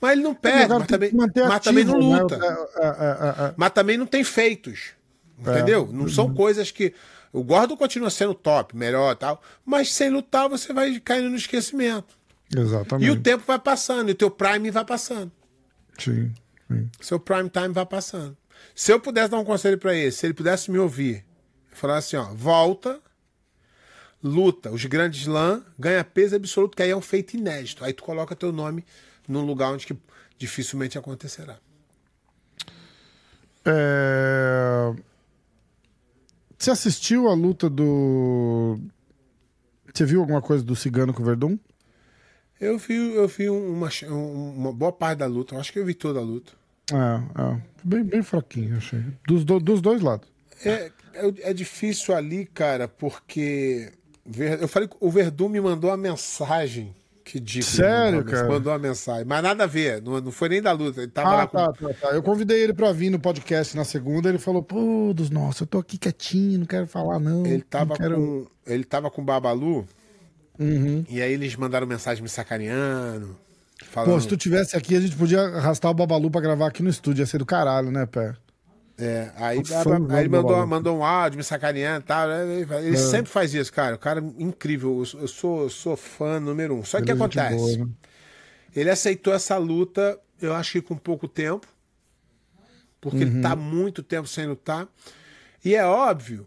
[0.00, 2.22] Mas ele não perde, mas também, mas também não ativo, né?
[2.22, 2.68] luta.
[2.76, 3.54] É, é, é, é.
[3.56, 4.94] Mas também não tem feitos.
[5.40, 5.88] Entendeu?
[5.92, 6.94] Não são coisas que.
[7.32, 9.40] O Gordon continua sendo top, melhor tal.
[9.64, 12.18] Mas sem lutar, você vai caindo no esquecimento.
[12.54, 13.06] Exatamente.
[13.06, 15.30] E o tempo vai passando, e o teu prime vai passando.
[15.96, 16.32] Sim,
[16.66, 16.90] sim.
[17.00, 18.36] Seu prime time vai passando.
[18.74, 21.24] Se eu pudesse dar um conselho pra ele, se ele pudesse me ouvir,
[21.70, 23.00] falar assim, ó, volta,
[24.22, 27.84] luta, os grandes slam, ganha peso absoluto, que aí é um feito inédito.
[27.84, 28.84] Aí tu coloca teu nome
[29.28, 29.96] num lugar onde que
[30.36, 31.58] dificilmente acontecerá.
[33.64, 34.92] É...
[36.60, 38.78] Você assistiu a luta do.
[39.94, 41.58] Você viu alguma coisa do Cigano com o Verdun?
[42.60, 45.94] Eu vi, eu vi uma, uma boa parte da luta, eu acho que eu vi
[45.94, 46.52] toda a luta.
[46.92, 46.96] É,
[47.54, 47.62] é.
[47.82, 49.02] Bem, bem fraquinho, achei.
[49.26, 50.28] Dos, do- dos dois lados.
[50.62, 53.90] É, é, é difícil ali, cara, porque
[54.60, 56.94] eu falei que o Verdun me mandou uma mensagem.
[57.30, 57.64] Que dica.
[57.64, 58.48] Sério, cara?
[58.48, 59.24] Mandou uma mensagem.
[59.24, 61.00] Mas nada a ver, não, não foi nem da luta.
[61.00, 61.58] Ele tava lá Ah, com.
[61.58, 62.08] tá, tá, tá.
[62.08, 64.28] Eu convidei ele pra vir no podcast na segunda.
[64.28, 67.46] Ele falou: pô, dos nossos, eu tô aqui quietinho, não quero falar, não.
[67.46, 68.16] Ele tava não quero...
[68.16, 68.46] com.
[68.66, 69.86] Ele tava com o Babalu.
[70.58, 71.04] Uhum.
[71.08, 73.28] E aí eles mandaram mensagem me sacaneando.
[73.78, 76.82] Pô, Falando, se tu tivesse aqui, a gente podia arrastar o Babalu pra gravar aqui
[76.82, 77.22] no estúdio.
[77.22, 78.34] Ia ser do caralho, né, Pé?
[79.00, 79.62] É, aí,
[80.10, 82.28] aí ele do mandou, mandou um áudio me sacaneando e tal.
[82.28, 82.60] né?
[82.84, 82.96] Ele, É.
[82.98, 83.96] sempre faz isso, cara.
[83.96, 84.98] O cara é incrível.
[84.98, 86.84] Eu, sou- eu sou, eu sou fã número um.
[86.84, 87.56] Só que o que acontece?
[87.56, 87.88] boa, né?
[88.76, 91.66] Ele aceitou essa luta, eu acho que com pouco tempo,
[93.00, 94.86] porque ele tá muito tempo sem lutar.
[95.64, 96.46] E é óbvio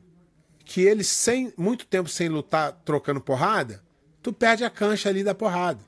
[0.65, 3.81] que ele, sem muito tempo sem lutar, trocando porrada,
[4.21, 5.79] tu perde a cancha ali da porrada.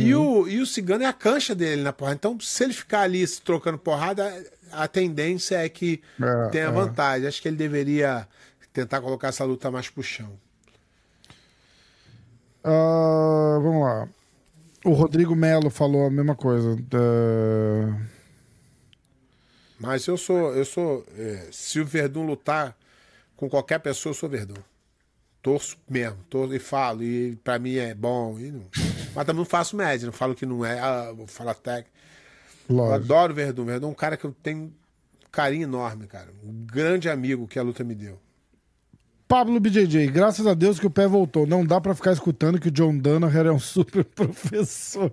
[0.00, 2.16] E, o, e o cigano é a cancha dele na porrada.
[2.16, 4.24] Então, se ele ficar ali se trocando porrada,
[4.72, 6.70] a tendência é que É, tenha é.
[6.72, 7.26] vantagem.
[7.28, 8.26] Acho que ele deveria
[8.72, 10.32] tentar colocar essa luta mais pro chão.
[12.62, 14.08] Ah, vamos lá.
[14.84, 16.76] O Rodrigo Melo falou a mesma coisa.
[16.76, 17.98] Da-
[19.78, 21.06] Mas eu sou, eu sou.
[21.16, 22.76] é, se o Verdun lutar
[23.36, 24.60] com qualquer pessoa, eu sou Verdun.
[25.42, 28.38] Torço mesmo, torço e falo, e pra mim é bom.
[28.38, 28.66] E não...
[29.14, 31.90] Mas também não faço média, não falo que não é, ah, vou falar técnico.
[32.70, 32.94] Eu Lógico.
[33.12, 33.64] adoro o Verdun.
[33.64, 34.72] Verdun é um cara que eu tenho
[35.30, 36.28] carinho enorme, cara.
[36.44, 38.18] Um grande amigo que a luta me deu.
[39.26, 41.46] Pablo BJJ, graças a Deus que o pé voltou.
[41.46, 45.10] Não dá pra ficar escutando que o John Danaher é um super professor.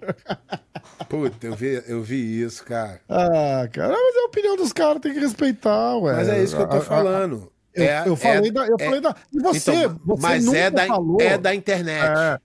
[1.07, 2.99] Puta, eu vi, eu vi isso, cara.
[3.07, 6.13] ah, cara, mas é a opinião dos caras, tem que respeitar, ué.
[6.15, 7.51] Mas é isso que eu tô falando.
[7.75, 8.65] Eu, É- eu falei é- da.
[8.67, 9.15] Eu é- falei da.
[9.31, 11.17] E você, Então, você mas nunca é da, falou.
[11.21, 12.17] é da internet.
[12.19, 12.39] É.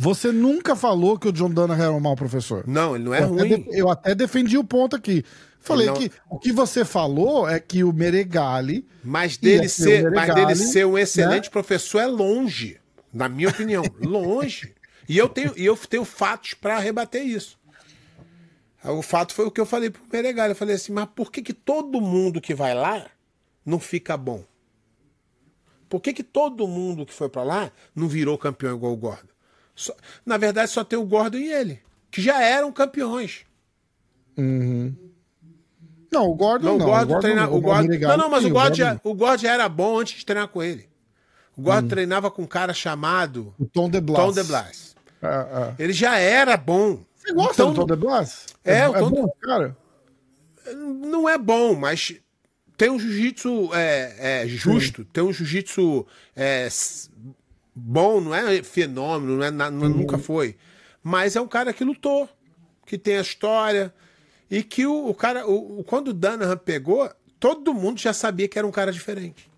[0.00, 2.64] Você nunca falou que o John Danaher era um mau professor.
[2.68, 3.62] Não, ele não é eu, até ruim.
[3.62, 5.24] de- eu até defendi o ponto aqui.
[5.58, 5.94] Falei Não.
[5.94, 8.86] que o que você falou é que o Meregali.
[9.02, 11.50] Mas dele, ser ser, o mas Meregali, dele ser um excelente né?
[11.50, 12.78] professor é longe,
[13.12, 13.82] na minha opinião.
[14.00, 14.72] longe.
[15.08, 17.58] E eu tenho, e eu tenho fatos para rebater isso.
[18.84, 20.52] O fato foi o que eu falei pro Meregali.
[20.52, 23.04] Eu falei assim, mas por que, que todo mundo que vai lá
[23.66, 24.44] não fica bom?
[25.88, 29.26] Por que, que todo mundo que foi para lá não virou campeão igual o Gordon?
[29.78, 29.94] Só-
[30.26, 33.46] na verdade, só tem o Gordon e ele, que já eram campeões.
[36.10, 38.52] Não, o Gordon Não, o Gordon não, o Gordon, Meregali não, não, mas sim, o
[38.52, 40.88] Gordon, já, Gordon- o Gordon já era bom antes de treinar com ele.
[41.56, 44.18] O Gordon treinava com um cara chamado O Tom de Blas.
[44.24, 44.96] Tom de Blas.
[45.22, 45.74] É, é.
[45.82, 47.00] Ele já era bom.
[47.14, 48.46] Você gosta Então, do Tom de Blas?
[48.64, 49.76] É, o Tom bom, cara.
[50.74, 52.14] Não é bom, mas
[52.76, 56.06] tem um jiu-jitsu é, é, justo, tem um jiu-jitsu
[56.36, 56.68] é,
[57.78, 60.56] bom, não é fenômeno, não é, não- nunca foi.
[61.02, 62.28] Mas é um cara que lutou,
[62.84, 63.92] que tem a história.
[64.50, 68.48] E que o, o cara, o, o- quando o Danahan pegou, todo mundo já sabia
[68.48, 69.48] que era um cara diferente.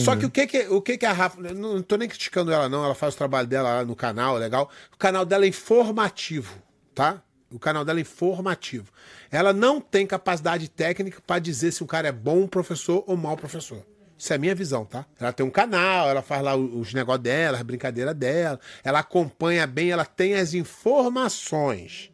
[0.00, 1.40] Só que o que que, o que que a Rafa.
[1.40, 2.82] Não, não tô nem criticando ela, não.
[2.84, 4.70] Ela faz o trabalho dela lá no canal, é legal.
[4.92, 6.54] O canal dela é informativo,
[6.94, 7.22] tá?
[7.50, 8.90] O canal dela é informativo.
[9.30, 13.36] Ela não tem capacidade técnica para dizer se um cara é bom professor ou mau
[13.36, 13.84] professor.
[14.22, 15.04] Isso é a minha visão, tá?
[15.18, 19.66] Ela tem um canal, ela faz lá os negócios dela, as brincadeiras dela, ela acompanha
[19.66, 22.08] bem, ela tem as informações.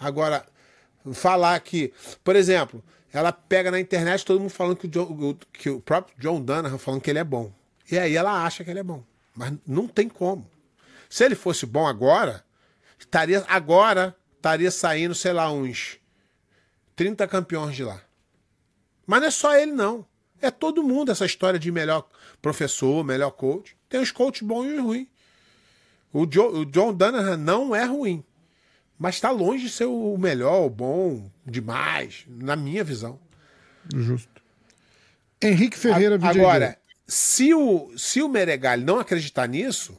[0.00, 0.44] Agora,
[1.12, 1.92] falar que,
[2.24, 6.16] por exemplo, ela pega na internet todo mundo falando que o, John- que o próprio
[6.18, 7.52] John Danahan falando que ele é bom.
[7.88, 9.04] E aí ela acha que ele é bom.
[9.36, 10.50] Mas não tem como.
[11.08, 12.44] Se ele fosse bom agora,
[12.98, 15.96] estaria agora estaria saindo, sei lá, uns
[16.96, 18.02] 30 campeões de lá.
[19.06, 20.04] Mas não é só ele não.
[20.44, 22.06] É todo mundo essa história de melhor
[22.42, 23.76] professor, melhor coach.
[23.88, 25.06] Tem os coaches bons e os ruins.
[26.12, 28.22] O, Jo- o John Danahan não é ruim.
[28.98, 33.18] Mas está longe de ser o melhor, o bom, demais, na minha visão.
[33.92, 34.42] Justo.
[35.42, 36.18] Henrique Ferreira.
[36.40, 39.98] Agora, se o, se o Meregali não acreditar nisso,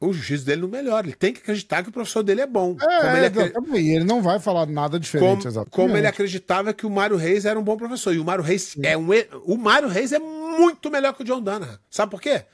[0.00, 1.06] o juízo dele não melhora.
[1.06, 2.74] Ele tem que acreditar que o professor dele é bom.
[2.76, 3.80] como, É, ele, é, acre- exatamente.
[3.84, 7.44] E ele não vai falar nada diferente, como, como ele acreditava que o Mário Reis
[7.44, 8.14] era um bom professor.
[8.14, 9.08] E o Mário Reis é um.
[9.44, 11.78] O Mário Reis é muito melhor que o John Danahan.
[11.90, 12.44] Sabe por quê?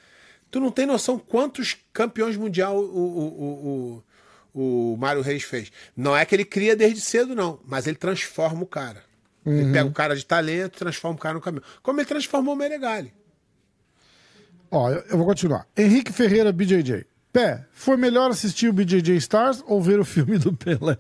[0.50, 4.02] Tu não tem noção quantos campeões mundial o, o, o,
[4.54, 5.70] o, o Mário Reis fez.
[5.96, 9.02] Não é que ele cria desde cedo, não, mas ele transforma o cara.
[9.44, 11.62] Ele pega o cara de talento transforma o cara no caminho.
[11.80, 13.14] Como ele transformou o Meregali.
[14.70, 15.66] Ó, eu vou continuar.
[15.76, 17.06] Henrique Ferreira, BJJ.
[17.36, 20.96] Pé, foi melhor assistir o BJJ Stars ou ver o filme do Pelé?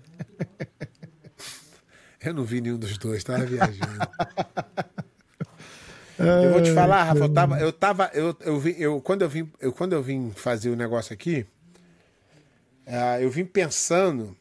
[2.22, 4.06] Eu não vi nenhum dos dois, tava viajando.
[6.20, 7.58] eu vou te falar, Rafa, eu tava.
[7.58, 10.76] Eu tava eu, eu, vim, eu, quando, eu, vim, eu, quando eu vim fazer o
[10.76, 11.46] negócio aqui,
[12.86, 14.36] ah, eu vim pensando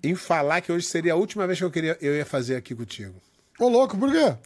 [0.00, 2.72] em falar que hoje seria a última vez que eu, queria, eu ia fazer aqui
[2.72, 3.14] contigo.
[3.58, 4.36] Ô, louco, por quê?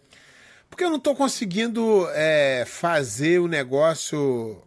[0.70, 4.62] Porque eu não tô conseguindo é, fazer o negócio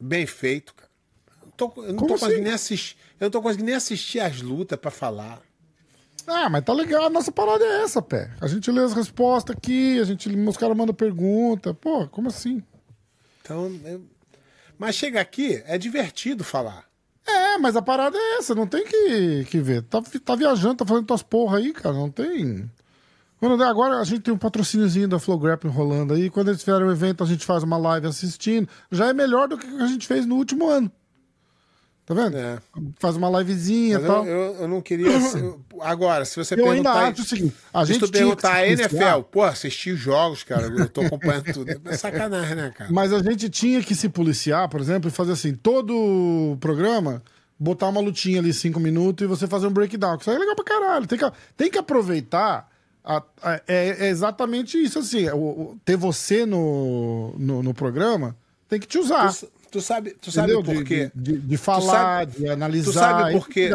[0.00, 0.88] bem feito, cara.
[1.40, 2.20] Eu, não tô- eu não tô assim?
[2.24, 2.96] conseguindo nem assistir.
[3.20, 5.40] Eu não tô conseguindo nem assistir as lutas pra falar.
[6.26, 7.04] Ah, mas tá legal.
[7.06, 8.30] A nossa parada é essa, Pé.
[8.40, 11.72] A gente lê as respostas aqui, a gente, os caras mandam pergunta.
[11.72, 12.62] Pô, como assim?
[13.42, 14.02] Então, eu-
[14.78, 16.86] mas chega aqui, é divertido falar.
[17.26, 19.82] É, mas a parada é essa, não tem que, que ver.
[19.82, 22.70] Tá, tá viajando, tá fazendo tuas porra aí, cara, não tem.
[23.38, 26.28] Quando, agora a gente tem um patrocíniozinho da Flow Grappling rolando aí.
[26.28, 28.68] Quando eles fizerem o evento, a gente faz uma live assistindo.
[28.90, 30.90] Já é melhor do que a gente fez no último ano.
[32.08, 32.38] Tá vendo?
[32.38, 32.58] É.
[32.98, 34.26] Faz uma livezinha e tal.
[34.26, 35.10] eu, eu, eu não queria.
[35.82, 37.08] Agora, se você Eu ainda perguntar.
[37.12, 39.90] acho o seguinte: a se gente tu tinha que perguntar a se NFL, pô, assisti
[39.90, 41.70] os jogos, cara, eu tô acompanhando tudo.
[41.84, 42.90] É sacanagem, né, cara?
[42.90, 47.22] Mas a gente tinha que se policiar, por exemplo, e fazer assim: todo programa,
[47.60, 50.16] botar uma lutinha ali, cinco minutos, e você fazer um breakdown.
[50.16, 51.06] Que isso aí é legal pra caralho.
[51.06, 52.70] Tem que, tem que aproveitar.
[53.16, 55.28] A- a- é, é exatamente isso, assim.
[55.30, 58.36] o- o- ter você no, no, no programa
[58.68, 59.32] tem que te usar.
[59.32, 60.62] Tu, tu sabe, tu sabe entendeu?
[60.74, 61.10] por De- quê?
[61.14, 62.90] De, de, de falar, sabe- de analisar.
[62.90, 63.70] Tu sabe por quê?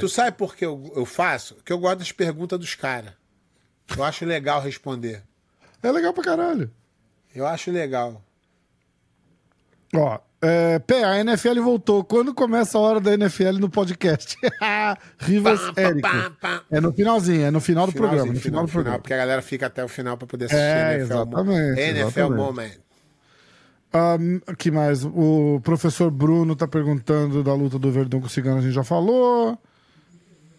[0.00, 1.56] Tu sabe por que eu, eu faço?
[1.64, 3.12] Que eu gosto das perguntas dos caras.
[3.96, 5.22] Eu acho legal responder.
[5.82, 6.70] É legal pra caralho.
[7.34, 8.22] Eu acho legal.
[9.94, 12.02] Ó, é, Pé, a NFL voltou.
[12.02, 14.36] Quando começa a hora da NFL no podcast?
[15.20, 16.08] Rivas Pá, pá, Érico.
[16.68, 18.32] É no finalzinho, é no final do programa.
[18.32, 18.98] No final, do programa.
[18.98, 22.36] porque a galera fica até o final pra poder assistir É, NFL, exatamente, NFL exatamente.
[22.36, 22.72] Moment.
[23.94, 25.04] Um, que mais?
[25.04, 28.82] O professor Bruno tá perguntando da luta do Verdão com o Cigano, a gente já
[28.82, 29.56] falou.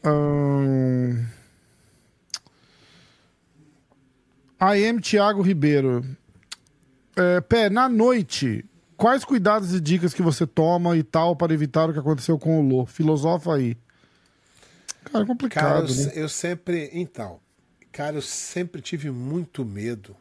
[0.06, 1.26] Um...
[4.60, 6.06] AM Thiago Ribeiro.
[7.18, 8.64] É, Pé, na noite,
[8.98, 12.60] quais cuidados e dicas que você toma e tal para evitar o que aconteceu com
[12.60, 12.86] o Lô?
[12.86, 13.76] Filosofa aí.
[13.76, 16.12] Cara, é Cara, complicado, eu, né?
[16.16, 16.90] eu sempre.
[16.94, 17.40] Então,
[17.92, 20.16] cara, eu sempre tive muito medo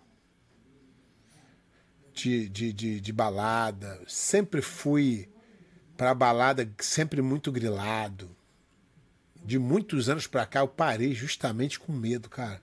[2.14, 4.00] de, de, de, de balada.
[4.06, 5.28] Sempre fui
[5.96, 8.30] pra balada sempre muito grilado.
[9.44, 12.61] De muitos anos pra cá, eu parei justamente com medo, cara.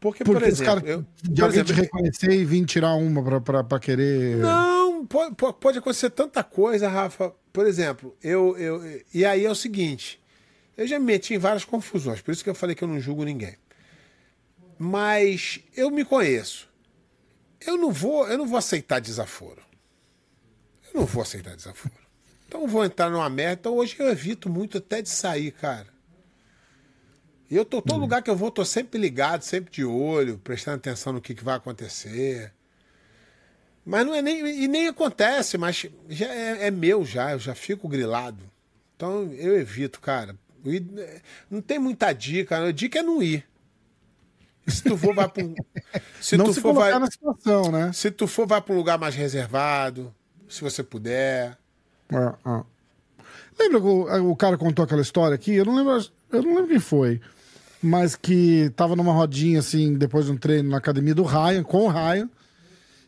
[0.00, 3.40] Porque, Porque por exemplo, eu, de por alguém te exemplo, reconhecer e vir tirar uma
[3.62, 4.38] pra querer.
[4.38, 7.34] Não, pode, pode- pode acontecer tanta coisa, Rafa.
[7.52, 9.02] Por exemplo, eu, eu.
[9.12, 10.18] E aí é o seguinte:
[10.74, 12.98] eu já me meti em várias confusões, por isso que eu falei que eu não
[12.98, 13.56] julgo ninguém.
[14.78, 16.66] Mas eu me conheço.
[17.66, 19.60] Eu não vou, eu não vou aceitar desaforo.
[20.94, 21.94] Eu não vou aceitar desaforo.
[22.48, 23.60] Então eu vou entrar numa merda.
[23.60, 25.86] Então hoje eu evito muito até de sair, cara.
[27.50, 30.76] E eu tô todo lugar que eu vou, tô sempre ligado, sempre de olho, prestando
[30.76, 32.52] atenção no que, que vai acontecer.
[33.84, 34.62] Mas não é nem.
[34.62, 38.44] E nem acontece, mas já é, é meu já, eu já fico grilado.
[38.94, 40.36] Então eu evito, cara.
[40.64, 41.20] Eh,
[41.50, 43.44] Não tem muita dica, a dica é não ir.
[44.68, 45.54] Se tu for, vai pra um.
[46.20, 46.96] Se não tu se for, vai.
[46.96, 47.92] na situação, né?
[47.92, 50.14] Se tu for, vai pra um lugar mais reservado,
[50.48, 51.58] se você puder.
[52.12, 52.64] Ah, ah.
[53.58, 55.54] Lembra que o, o cara contou aquela história aqui?
[55.54, 55.98] Eu não lembro,
[56.30, 57.20] eu não lembro quem foi.
[57.82, 61.86] Mas que tava numa rodinha assim, depois de um treino na academia do Ryan, com
[61.86, 62.28] o Ryan.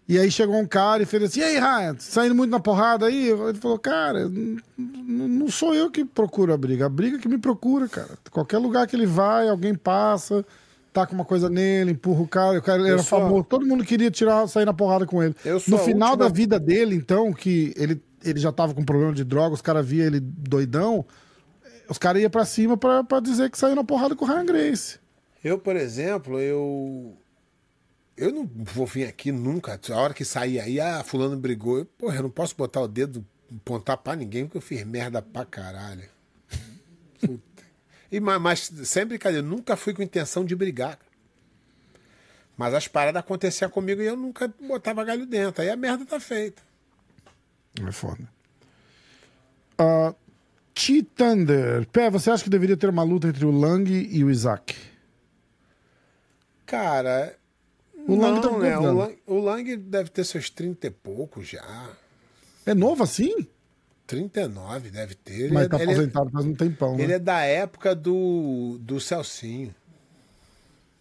[0.09, 3.07] E aí chegou um cara e fez assim: E aí, Ryan, saindo muito na porrada
[3.07, 3.29] aí?
[3.31, 4.29] Ele falou: Cara,
[4.77, 8.11] não sou eu que procuro a briga, a briga que me procura, cara.
[8.31, 10.45] Qualquer lugar que ele vai, alguém passa,
[10.93, 12.59] tá com uma coisa nele, empurra o cara.
[12.59, 15.35] O cara Eu era famoso, todo mundo queria tirar, sair na porrada com ele.
[15.71, 19.23] No final última- da vida dele, então, que ele, ele já tava com problema de
[19.25, 21.05] droga, os caras via ele doidão,
[21.93, 24.45] os caras iam pra cima pra, pra dizer que saiu na porrada com o Ryan
[24.47, 24.99] Grace.
[25.45, 27.17] Eu, por exemplo, eu.
[28.17, 29.81] Eu não vou vir aqui nunca.
[29.91, 31.79] A hora que sair aí, ah, fulano brigou.
[31.79, 33.25] Eu, porra, eu não posso botar o dedo,
[33.57, 36.09] apontar pra ninguém, porque eu fiz merda pra caralho.
[37.21, 37.63] Puta.
[38.11, 40.99] E, ma- mas, sem brincadeira, eu nunca fui com intenção de brigar.
[42.57, 45.63] Mas as paradas aconteciam comigo e eu nunca botava galho dentro.
[45.63, 46.63] Aí a merda tá feita.
[47.87, 48.29] É foda.
[49.81, 50.15] Uh,
[50.75, 51.87] T-Thunder.
[51.89, 54.75] Pé, você acha que deveria ter uma luta entre o Lang e o Isaac?
[56.67, 57.37] Cara.
[58.09, 58.79] O Lang tá não, com né?
[58.79, 58.93] O?
[58.93, 61.91] Lang, o Lang deve ter seus 30 e poucos já.
[62.67, 63.47] É novo assim?
[64.07, 65.43] 39 deve ter.
[65.45, 67.05] Ele Mas é- tá ele é- aposentado faz um tempão, né?
[67.05, 69.75] Ele é da época do, do Celcinho.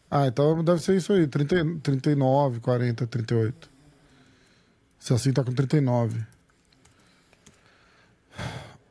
[0.10, 1.26] Ah, então deve ser isso aí.
[1.26, 3.70] 30, 39, 40, 38.
[5.00, 6.22] Se assim tá com 39.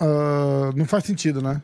[0.00, 1.60] Ah, não faz sentido, né?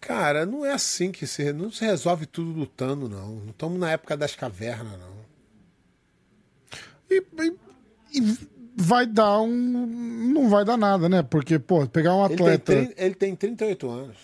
[0.00, 1.52] Cara, não é assim que se.
[1.52, 3.36] Não se resolve tudo lutando, não.
[3.36, 5.18] Não estamos na época das cavernas, não.
[7.10, 7.56] E, e-
[8.20, 8.38] e
[8.76, 9.86] vai dar um.
[10.32, 11.22] Não vai dar nada, né?
[11.22, 14.16] Porque, pô, pegar um Ele tem, atleta ele tem 38 anos.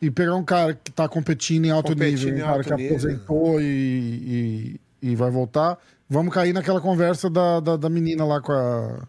[0.00, 2.90] e pegar um cara que tá competindo em alto Competindo nível, um cara que nível.
[2.96, 5.78] aposentou e, e, e vai voltar,
[6.08, 9.02] vamos cair naquela conversa da, da, da menina lá com a.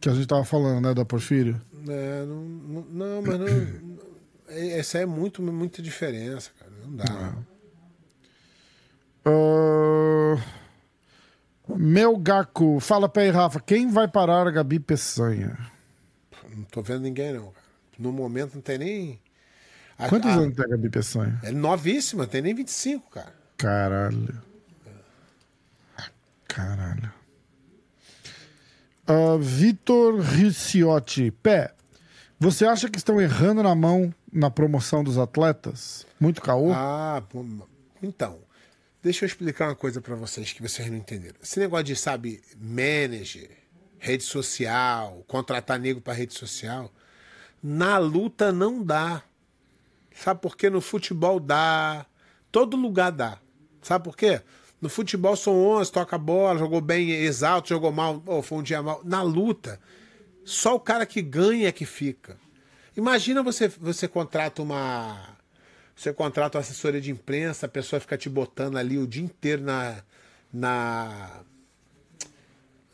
[0.00, 0.92] Que a gente tava falando, né?
[0.94, 1.60] Da Porfírio.
[1.88, 3.46] É, não, não, não, mas não.
[4.48, 6.70] é- Essa é muito, muita diferença, cara.
[6.84, 7.04] Não dá.
[9.24, 10.42] Ah,
[11.76, 15.56] Meu Gaku, fala Pé Rafa, quem vai parar a Gabi Peçanha?
[16.54, 17.66] Não tô vendo ninguém, não, cara.
[17.98, 19.20] No momento não tem nem.
[19.96, 21.38] A- Quantos a- anos tem a Gabi Peçanha?
[21.42, 23.32] É novíssima, tem nem 25, cara.
[23.56, 24.42] Caralho.
[26.48, 27.12] Caralho.
[29.06, 31.30] Ah, Vitor Ricciotti.
[31.30, 31.74] Pé,
[32.38, 36.06] Você acha que estão errando na mão na promoção dos atletas?
[36.18, 36.72] Muito caô?
[36.72, 37.22] Ah,
[38.02, 38.38] então.
[39.02, 41.36] Deixa eu explicar uma coisa para vocês que vocês não entenderam.
[41.42, 43.50] Esse negócio de, sabe, manager,
[43.98, 46.92] rede social, contratar nego para rede social,
[47.62, 49.22] na luta não dá.
[50.14, 50.70] Sabe por quê?
[50.70, 52.06] No futebol dá.
[52.50, 53.38] Todo lugar dá.
[53.80, 54.40] Sabe por quê?
[54.82, 58.82] No futebol são 11, toca bola, jogou bem, exalto, jogou mal, ou foi um dia
[58.82, 59.00] mal.
[59.04, 59.78] Na luta,
[60.44, 62.36] só o cara que ganha é que fica.
[62.96, 65.36] Imagina você, você contrata uma.
[65.94, 69.62] Você contrata uma assessoria de imprensa, a pessoa fica te botando ali o dia inteiro
[69.62, 70.02] na.
[70.52, 71.42] na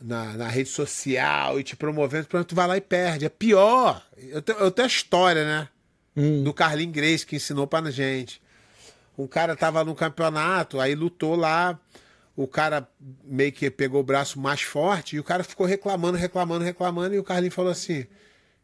[0.00, 3.24] na, na rede social e te promovendo, pronto, tu vai lá e perde.
[3.24, 4.00] É pior.
[4.16, 5.68] Eu tenho, eu tenho a história, né?
[6.16, 6.44] Hum.
[6.44, 8.40] Do Carlinhos Grace que ensinou pra gente.
[9.18, 11.78] Um cara tava no campeonato, aí lutou lá,
[12.36, 12.88] o cara
[13.24, 17.18] meio que pegou o braço mais forte e o cara ficou reclamando, reclamando, reclamando, e
[17.18, 18.06] o Carlinhos falou assim: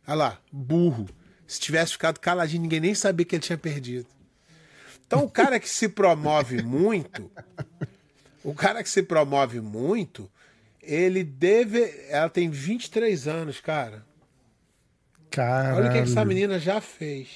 [0.06, 1.08] olha lá, burro.
[1.46, 4.06] Se tivesse ficado caladinho, ninguém nem sabia que ele tinha perdido.
[5.06, 7.30] Então, o cara que se promove muito,
[8.42, 10.30] o cara que se promove muito,
[10.82, 12.06] ele deve.
[12.08, 14.04] Ela tem 23 anos, cara.
[15.30, 15.76] Caralho.
[15.78, 17.28] Olha o que essa menina já fez.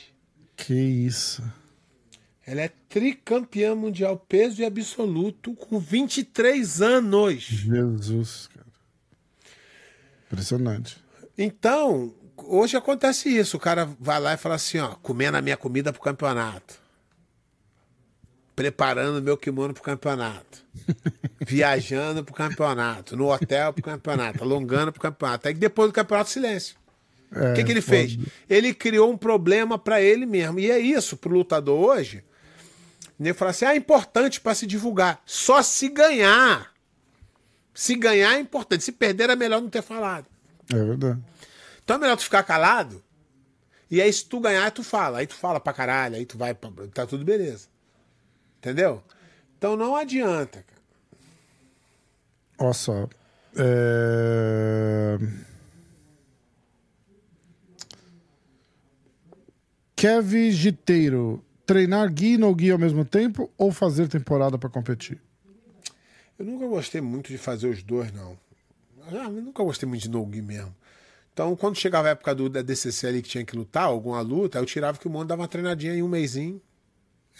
[0.57, 1.43] Que isso.
[2.51, 7.43] Ela é tricampeã mundial peso e absoluto com 23 anos.
[7.43, 8.67] Jesus, cara.
[10.27, 10.97] Impressionante.
[11.37, 13.59] Então, hoje acontece isso.
[13.59, 16.81] O cara vai lá e fala assim, ó, comendo a minha comida pro campeonato.
[18.57, 20.65] Preparando meu kimono pro campeonato.
[21.47, 23.15] viajando pro campeonato.
[23.15, 24.43] No hotel pro campeonato.
[24.43, 25.49] Alongando pro campeonato.
[25.49, 26.79] Aí depois do campeonato, silêncio.
[27.31, 28.19] O é, que, que ele fez?
[28.49, 30.59] Ele criou um problema para ele mesmo.
[30.59, 32.25] E é isso pro lutador hoje
[33.19, 35.21] nem fala assim: ah, é importante para se divulgar.
[35.27, 36.73] Só se ganhar.
[37.75, 38.85] Se ganhar é importante.
[38.85, 40.27] Se perder é melhor não ter falado.
[40.73, 41.21] É verdade.
[41.83, 43.03] Então é melhor tu ficar calado.
[43.91, 45.19] E aí, se tu ganhar, tu fala.
[45.19, 46.55] Aí tu fala pra caralho, aí tu vai.
[46.55, 46.71] Pra...
[46.93, 47.69] Tá tudo beleza.
[48.59, 49.03] Entendeu?
[49.57, 50.83] Então não adianta, cara.
[52.59, 53.09] Olha só.
[53.57, 55.19] É...
[59.97, 65.21] Kevin Giteiro treinar Gui e no Gui ao mesmo tempo ou fazer temporada para competir?
[66.39, 68.39] Eu nunca gostei muito de fazer os dois, não.
[69.13, 70.75] Ah, eu nunca gostei muito de no Gui mesmo.
[71.31, 74.59] Então, quando chegava a época do, da DCC ali que tinha que lutar, alguma luta,
[74.59, 76.59] eu tirava que o mundo dava uma treinadinha em um mêsinho.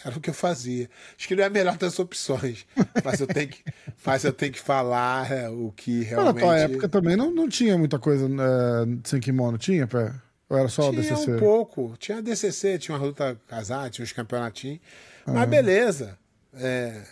[0.05, 0.87] Era o que eu fazia.
[1.17, 2.67] Acho que não é a melhor das opções.
[3.03, 3.63] Mas eu tenho que,
[4.05, 6.35] mas eu tenho que falar é, o que realmente.
[6.35, 10.13] na tua época também não, não tinha muita coisa é, sem kimono, tinha, pé?
[10.49, 11.31] Ou era só tinha o DCC?
[11.31, 11.95] um pouco.
[11.99, 14.79] Tinha a DCC, tinha uma luta casada, tinha uns campeonatinhos.
[15.25, 15.33] Ah.
[15.33, 16.17] Mas beleza.
[16.53, 17.03] É...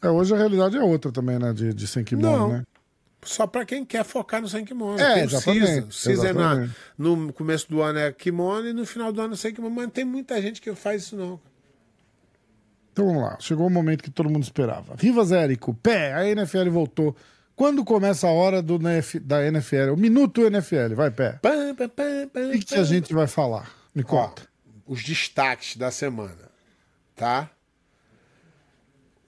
[0.00, 0.08] é...
[0.08, 1.52] hoje a realidade é outra também, né?
[1.52, 2.48] De, de sem kimono, Não.
[2.48, 2.64] né?
[3.24, 4.98] Só para quem quer focar no sem kimono.
[4.98, 5.88] É, tem exatamente.
[5.88, 6.28] O CISA.
[6.28, 6.68] é na,
[6.98, 9.76] no começo do ano é kimono e no final do ano é sem kimono.
[9.76, 11.38] Mas tem muita gente que faz isso não.
[12.92, 13.36] Então vamos lá.
[13.38, 14.96] Chegou o momento que todo mundo esperava.
[14.98, 17.16] Rivas Érico, pé, a NFL voltou
[17.54, 19.92] quando começa a hora do da NFL?
[19.92, 21.38] O minuto NFL, vai, pé.
[21.42, 23.70] O que, que a gente vai falar?
[23.94, 24.48] Me conta.
[24.86, 26.50] Ó, os destaques da semana,
[27.14, 27.50] tá?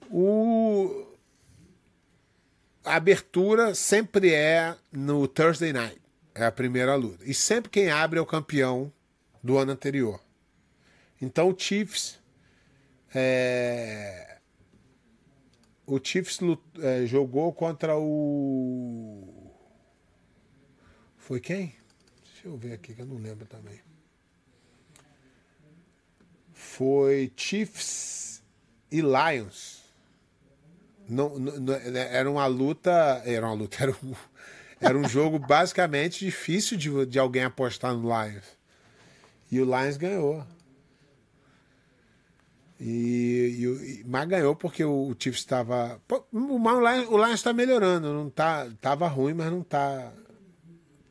[0.09, 1.05] O...
[2.83, 5.99] A abertura sempre é no Thursday Night.
[6.35, 7.23] É a primeira luta.
[7.25, 8.91] E sempre quem abre é o campeão
[9.41, 10.19] do ano anterior.
[11.21, 12.19] Então o Chiefs
[13.13, 14.34] é,
[15.87, 16.39] o Chiefs
[16.79, 19.51] é, jogou contra o.
[21.17, 21.75] Foi quem?
[22.23, 23.79] Deixa eu ver aqui que eu não lembro também.
[26.53, 28.43] Foi Chiefs
[28.91, 29.83] e Lions.
[31.07, 33.21] Não, não, era uma luta.
[33.25, 33.77] Era uma luta.
[33.83, 34.13] Era um,
[34.81, 38.45] era um jogo basicamente difícil de, de alguém apostar no Lions.
[39.49, 40.45] E o Lions ganhou.
[42.79, 45.99] E, e, mas ganhou porque o, o Chiefs estava.
[46.31, 50.11] O, o Lions está melhorando, não tá, tava ruim, mas não tá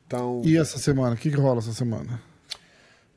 [0.08, 0.42] tão.
[0.44, 1.14] E essa semana?
[1.14, 2.20] O que, que rola essa semana?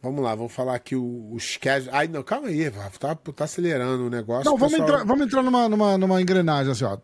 [0.02, 1.90] Vamos lá, vamos falar aqui os casos.
[1.92, 4.50] Ai, não, calma aí, tá, tá acelerando o negócio.
[4.50, 4.90] Não, vamos, pessoal...
[4.90, 6.98] entrar, vamos entrar numa, numa, numa engrenagem assim, ó.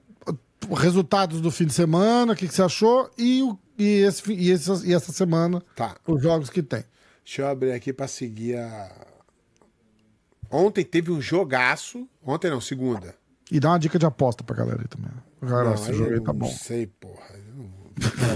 [0.73, 4.49] Resultados do fim de semana, o que, que você achou e, o, e, esse, e,
[4.49, 5.97] esse, e essa semana, tá.
[6.07, 6.85] os jogos que tem.
[7.25, 8.89] Deixa eu abrir aqui para seguir a,
[10.53, 12.07] Ontem teve um jogaço.
[12.23, 13.15] Ontem não, segunda.
[13.51, 15.09] E dá uma dica de aposta pra galera aí também.
[15.41, 16.45] Galera, não, esse jogo aí tá bom.
[16.45, 17.25] Não sei, porra.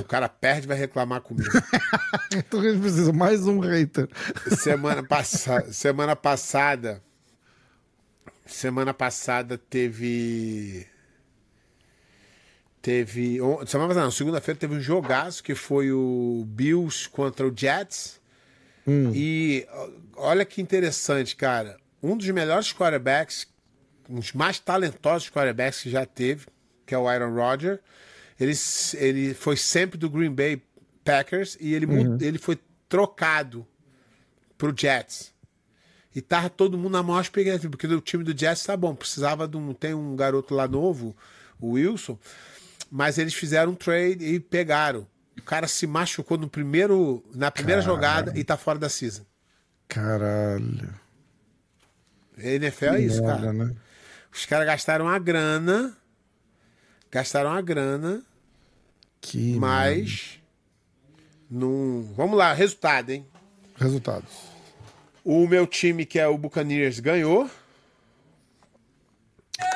[0.01, 1.47] o cara perde e vai reclamar comigo.
[2.35, 4.09] então a gente precisa mais um hater.
[4.57, 5.71] Semana, passa...
[5.71, 7.03] semana passada.
[8.47, 10.87] Semana passada teve.
[12.81, 13.37] Teve.
[13.67, 18.19] Semana passada, não, segunda-feira teve um jogaço que foi o Bills contra o Jets.
[19.13, 19.89] E ó,
[20.29, 21.77] olha que interessante, cara.
[22.07, 23.47] Um dos melhores quarterbacks,
[24.09, 26.47] um dos mais talentosos quarterbacks que já teve,
[26.85, 27.79] que é o Aaron Rodgers,
[28.39, 28.53] ele,
[28.95, 30.61] ele foi sempre do Green Bay
[31.03, 33.65] Packers e ele, mu- ele foi trocado
[34.57, 35.33] pro Jets.
[36.15, 39.47] E tava todo mundo na maior expectativa, porque o time do Jets tá bom, precisava
[39.47, 39.73] de um.
[39.73, 41.15] Tem um garoto lá novo,
[41.59, 42.17] o Wilson,
[42.89, 45.05] mas eles fizeram um trade e pegaram.
[45.37, 49.23] O cara se machucou no primeiro, na primeira jogada e tá fora da season.
[49.87, 50.89] Caralho.
[52.37, 53.51] NFL é isso, cara.
[53.53, 53.73] né?
[54.33, 55.95] Os caras gastaram a grana,
[57.11, 58.21] gastaram a grana,
[59.21, 60.39] Que mas
[61.49, 62.03] não.
[62.15, 63.25] Vamos lá, resultado, hein?
[63.75, 64.29] Resultados.
[65.23, 67.49] O meu time, que é o Buccaneers, ganhou.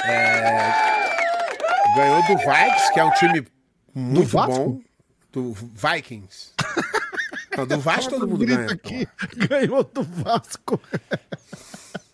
[0.05, 0.71] É,
[1.95, 3.47] Ganhou do Vikings, que é um time
[3.93, 4.53] muito Vasco?
[4.53, 4.81] bom.
[5.31, 6.51] Do Vikings.
[7.57, 8.67] Não, do Vasco todo mundo ganha.
[8.71, 9.07] aqui.
[9.35, 10.79] Ganhou do Vasco.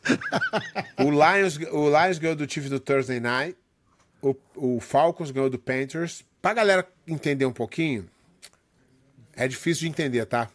[0.99, 3.57] O Lions, o Lions ganhou do Chiefs do Thursday Night.
[4.21, 6.23] O, o Falcons ganhou do Panthers.
[6.41, 8.09] Pra galera entender um pouquinho,
[9.35, 10.49] é difícil de entender, tá?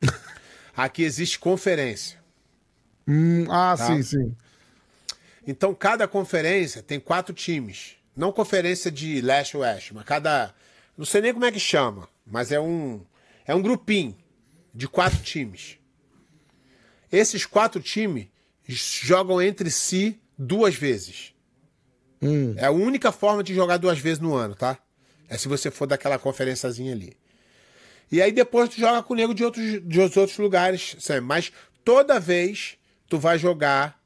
[0.76, 2.18] Aqui existe conferência.
[3.06, 3.86] Hum, ah, Tá.
[3.86, 4.36] sim, sim.
[5.46, 7.96] Então, cada conferência tem quatro times.
[8.16, 10.54] Não conferência de leste-oeste, mas cada.
[10.96, 13.04] Não sei nem como é que chama, mas é um.
[13.44, 14.16] É um grupinho
[14.72, 15.78] de quatro times.
[17.10, 18.28] Esses quatro times
[18.72, 21.32] jogam entre si duas vezes.
[22.56, 24.78] É a única forma de jogar duas vezes no ano, tá?
[25.28, 27.16] É se você for daquela conferenciazinha ali.
[28.10, 31.22] E aí depois tu joga com o nego de outros, de outros lugares, sempre.
[31.22, 31.52] Mas
[31.84, 32.76] toda vez
[33.08, 34.00] tu vai jogar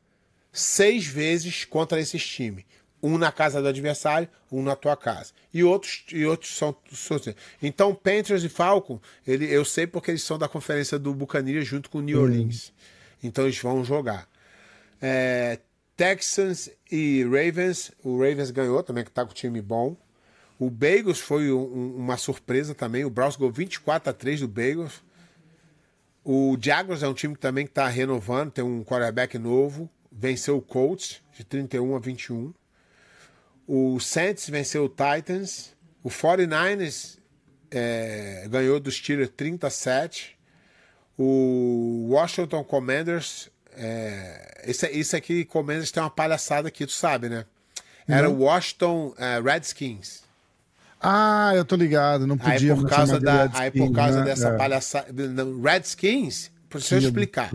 [0.53, 2.65] seis vezes contra esses times.
[3.03, 5.33] Um na casa do adversário, um na tua casa.
[5.53, 7.21] E outros, e outros são, são-
[7.63, 11.91] Então, Panthers e Falcon, ele, eu sei porque eles são da conferência do Buccaneers junto
[11.91, 12.73] com o New Orleans.
[13.23, 14.29] Então eles vão jogar.
[15.01, 15.59] É,
[15.97, 17.91] Texans e Ravens.
[18.03, 19.97] O Ravens ganhou também, que tá com time bom.
[20.59, 23.05] O Bagels foi um- um- uma surpresa também.
[23.05, 25.03] O Browns ganhou 24 a 3 do Bagels.
[26.25, 29.89] O Jaguars é um time que também está renovando, tem um quarterback novo.
[30.11, 32.53] Venceu o Colts de 31 a 21.
[33.67, 35.75] O Saints venceu o Titans.
[36.03, 37.19] O 49ers
[37.71, 40.37] é, ganhou dos Steelers 30 a 7.
[41.19, 43.51] O Washington Commanders.
[43.77, 47.45] É, esse, esse aqui, Commanders, tem uma palhaçada aqui, tu sabe, né?
[48.09, 50.23] Era o Washington é, Redskins.
[51.01, 52.27] Ah, eu tô ligado.
[52.27, 54.25] Não Aí podia por mais causa, da, Redskins, aí por causa né?
[54.25, 54.57] dessa É.
[54.57, 55.07] palhaçada.
[55.63, 57.51] Redskins, eu Que explicar.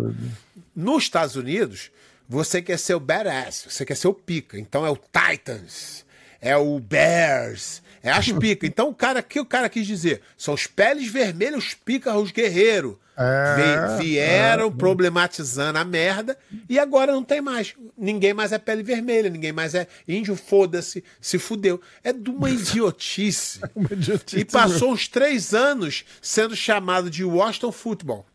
[0.76, 1.92] Nos Estados Unidos,
[2.28, 4.60] você quer ser o badass, você quer ser o pica.
[4.60, 6.06] Então é o Titans,
[6.40, 8.66] é o Bears, é as pica.
[8.66, 10.22] Então o cara, que o cara quis dizer?
[10.38, 12.96] São os peles vermelhos, os pica, os guerreiros.
[13.22, 17.74] É, Vi- vieram problematizando a merda e agora não tem mais.
[17.98, 21.80] Ninguém mais é pele vermelha, ninguém mais é índio, foda-se, se fudeu.
[22.04, 23.60] É de uma idiotice.
[23.76, 28.26] Uma idiotice E passou uns três anos sendo chamado de Washington Football.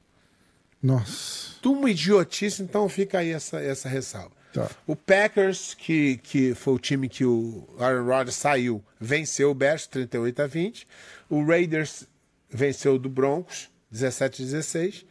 [0.83, 1.57] Nossa.
[1.61, 4.31] De uma idiotice, então fica aí essa, essa ressalva.
[4.53, 4.71] Tá.
[4.87, 9.87] O Packers, que, que foi o time que o Aaron Rodgers saiu, venceu o Bears
[9.87, 10.87] 38 a 20.
[11.29, 12.05] O Raiders
[12.49, 15.07] venceu do Broncos 17 a 16.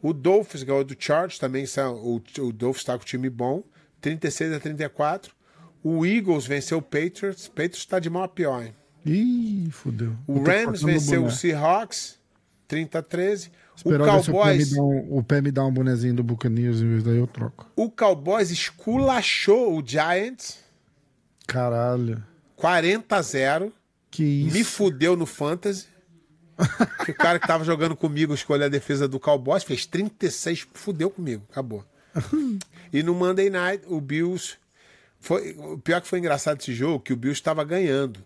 [0.00, 1.64] O Dolphins ganhou do Chargers, também
[2.02, 3.62] o, o Dolphins está com o time bom,
[4.00, 5.34] 36 a 34.
[5.82, 7.48] O Eagles venceu o Patriots.
[7.48, 8.74] Patriots está de mal a pior, hein?
[9.04, 10.16] Ih, fudeu.
[10.26, 11.30] O Rams venceu o.
[11.30, 12.18] Seahawks
[12.68, 13.50] 30 a 13.
[13.76, 16.14] Esperar o se o pé, me Cowboys, dá um, o pé me dá um bonezinho
[16.14, 17.70] do Buccaneers, em vez daí eu troco.
[17.74, 20.62] o Cowboys esculachou o Giants
[21.46, 22.22] Caralho.
[22.56, 23.72] 40 a 0.
[24.10, 24.56] Que isso.
[24.56, 25.86] Me fudeu no Fantasy.
[27.04, 31.10] Que o cara que tava jogando comigo escolheu a defesa do Cowboys, fez 36, fudeu
[31.10, 31.84] comigo, acabou.
[32.92, 34.56] E no Monday Night, o Bills.
[35.18, 38.20] Foi, o pior que foi engraçado esse jogo, que o Bills estava ganhando.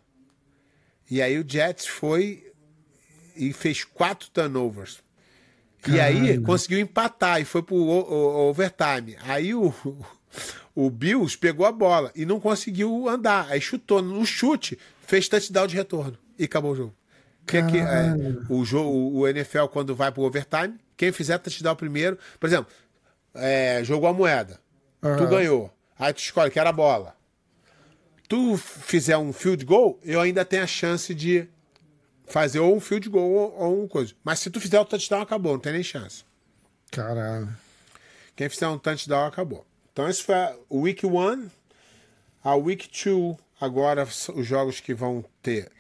[1.10, 2.50] E aí o Jets foi
[3.36, 5.00] e fez quatro turnovers.
[5.88, 9.16] E aí conseguiu empatar e foi pro o- o- overtime.
[9.22, 9.72] Aí o,
[10.74, 13.46] o Bills pegou a bola e não conseguiu andar.
[13.50, 14.02] Aí chutou.
[14.02, 16.18] No chute, fez touchdown de retorno.
[16.38, 16.94] E acabou o jogo.
[17.46, 18.46] Que, que, é, Caralho.
[18.48, 22.18] o, jogo, o NFL, quando vai pro overtime, quem fizer touchdown primeiro.
[22.40, 22.72] Por exemplo,
[23.34, 24.58] é, jogou a moeda.
[25.00, 25.28] Tu Aham.
[25.28, 25.72] ganhou.
[25.98, 27.14] Aí tu escolhe que era a bola.
[28.28, 31.46] Tu fizer um field goal, eu ainda tenho a chance de
[32.26, 34.12] fazer ou um field goal ou, ou um coisa.
[34.24, 36.24] Mas se tu fizer o touchdown, acabou, não tem nem chance.
[36.90, 37.48] Caralho.
[38.34, 39.64] Quem fizer um touchdown, acabou.
[39.92, 41.48] Então esse foi a Week 1.
[42.42, 45.70] A Week 2, agora os jogos que vão ter.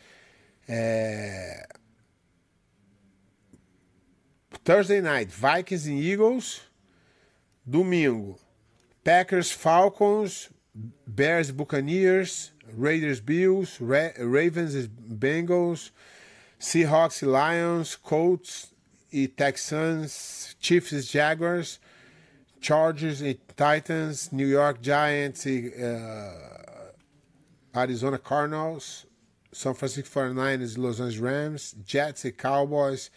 [0.68, 1.66] É...
[4.64, 6.66] Thursday night, Vikings e Eagles.
[7.66, 8.38] Domingo,
[9.02, 10.50] Packers, Falcons,
[11.04, 15.90] Bears, Buccaneers, Raiders, Bills, Ra Ravens, Bengals,
[16.60, 18.72] Seahawks, Lions, Colts
[19.10, 21.80] e Texans, Chiefs, Jaguars,
[22.60, 26.92] Chargers e Titans, New York Giants e uh,
[27.76, 29.06] Arizona Cardinals,
[29.56, 33.10] São Francisco 49ers e Los Angeles Rams, Jets e Cowboys,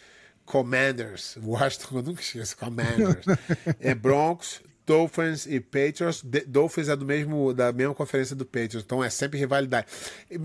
[0.46, 3.26] Commanders, Washington, eu nunca esqueço, Commanders,
[3.78, 6.22] é Broncos, Dolphins e Patriots.
[6.22, 9.86] De Dolphins é do mesmo, da mesma conferência do Patriots, então é sempre rivalidade.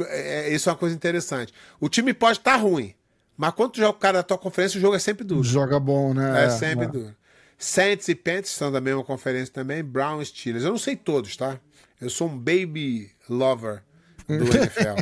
[0.10, 1.54] É, isso é uma coisa interessante.
[1.80, 2.94] O time pode estar tá ruim,
[3.38, 5.44] mas quando tu joga o cara da tua conferência, o jogo é sempre duro.
[5.44, 6.42] Joga bom, né?
[6.42, 6.90] É, é sempre é.
[6.90, 7.16] duro.
[7.58, 9.82] Saints e Panthers são da mesma conferência também.
[9.82, 10.66] Brown e Steelers.
[10.66, 11.58] Eu não sei todos, tá?
[12.02, 13.82] Eu sou um baby lover
[14.28, 14.96] do NFL.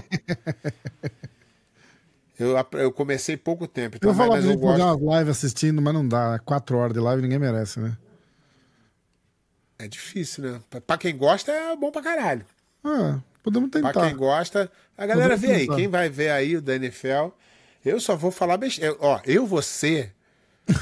[2.39, 3.95] Eu, eu comecei pouco tempo.
[3.95, 4.82] Então, eu vou falar pra gente gosto...
[4.84, 6.39] umas lives assistindo, mas não dá.
[6.39, 7.95] Quatro horas de live ninguém merece, né?
[9.78, 10.59] É difícil, né?
[10.86, 12.45] Pra quem gosta é bom pra caralho.
[12.84, 13.93] Ah, podemos tentar.
[13.93, 15.74] Pra quem gosta, a galera podemos vê tentar.
[15.74, 15.80] aí.
[15.80, 17.30] Quem vai ver aí o da NFL,
[17.86, 18.95] eu só vou falar besteira.
[18.99, 20.13] Ó, eu vou ser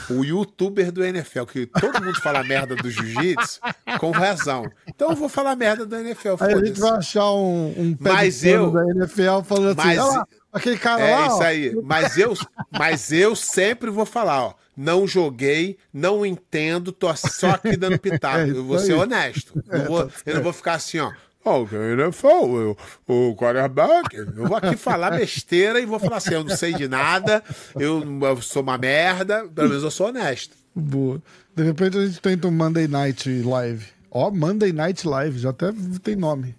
[0.09, 3.59] o youtuber do NFL, que todo mundo fala merda do jiu-jitsu
[3.99, 4.69] com razão.
[4.87, 6.35] Então eu vou falar merda do NFL.
[6.39, 10.27] Aí a gente vai achar um, um mas eu, da NFL falando assim, mas, lá,
[10.53, 11.23] aquele cara é lá.
[11.23, 11.81] É isso aí.
[11.83, 12.33] Mas eu,
[12.71, 14.53] mas eu sempre vou falar, ó.
[14.75, 18.39] Não joguei, não entendo, tô só aqui dando pitaco.
[18.41, 19.61] É eu vou ser honesto.
[19.69, 21.11] É, vou, tá eu não vou ficar assim, ó.
[21.43, 22.75] Oh, o NFL,
[23.07, 24.15] o quarterback.
[24.15, 27.43] Eu vou aqui falar besteira e vou falar assim: eu não sei de nada,
[27.75, 30.55] eu, eu sou uma merda, pelo menos eu sou honesto.
[30.75, 31.21] Boa.
[31.55, 33.85] De repente a gente tenta um Monday Night Live.
[34.11, 35.71] Ó, oh, Monday Night Live, já até
[36.03, 36.55] tem nome.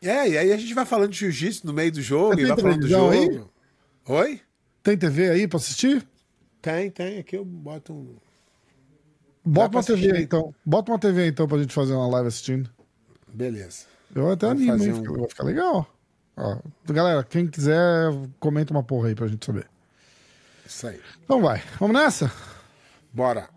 [0.00, 2.56] É, e aí a gente vai falando de jiu-jitsu no meio do jogo, e vai
[2.56, 3.12] falando do jogo.
[3.12, 3.42] Aí?
[4.08, 4.40] Oi?
[4.82, 6.06] Tem TV aí pra assistir?
[6.62, 7.18] Tem, tem.
[7.18, 8.16] Aqui eu boto um.
[9.44, 10.54] Bota uma TV aí, então.
[10.64, 12.70] Bota uma TV então pra gente fazer uma live assistindo.
[13.32, 13.95] Beleza.
[14.16, 15.08] Eu até Vamos animo, hein?
[15.10, 15.20] Um...
[15.20, 15.86] Vai ficar legal.
[16.38, 18.10] Ó, galera, quem quiser,
[18.40, 19.66] comenta uma porra aí pra gente saber.
[20.66, 20.98] Isso aí.
[21.22, 21.62] Então vai.
[21.78, 22.32] Vamos nessa?
[23.12, 23.48] Bora.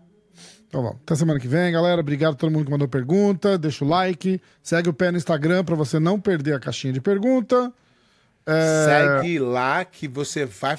[0.68, 0.98] Então vamos.
[1.02, 2.00] Até semana que vem, galera.
[2.00, 3.56] Obrigado a todo mundo que mandou pergunta.
[3.56, 4.40] Deixa o like.
[4.62, 7.72] Segue o pé no Instagram pra você não perder a caixinha de pergunta.
[8.44, 8.84] É...
[8.84, 10.78] Segue lá que você vai.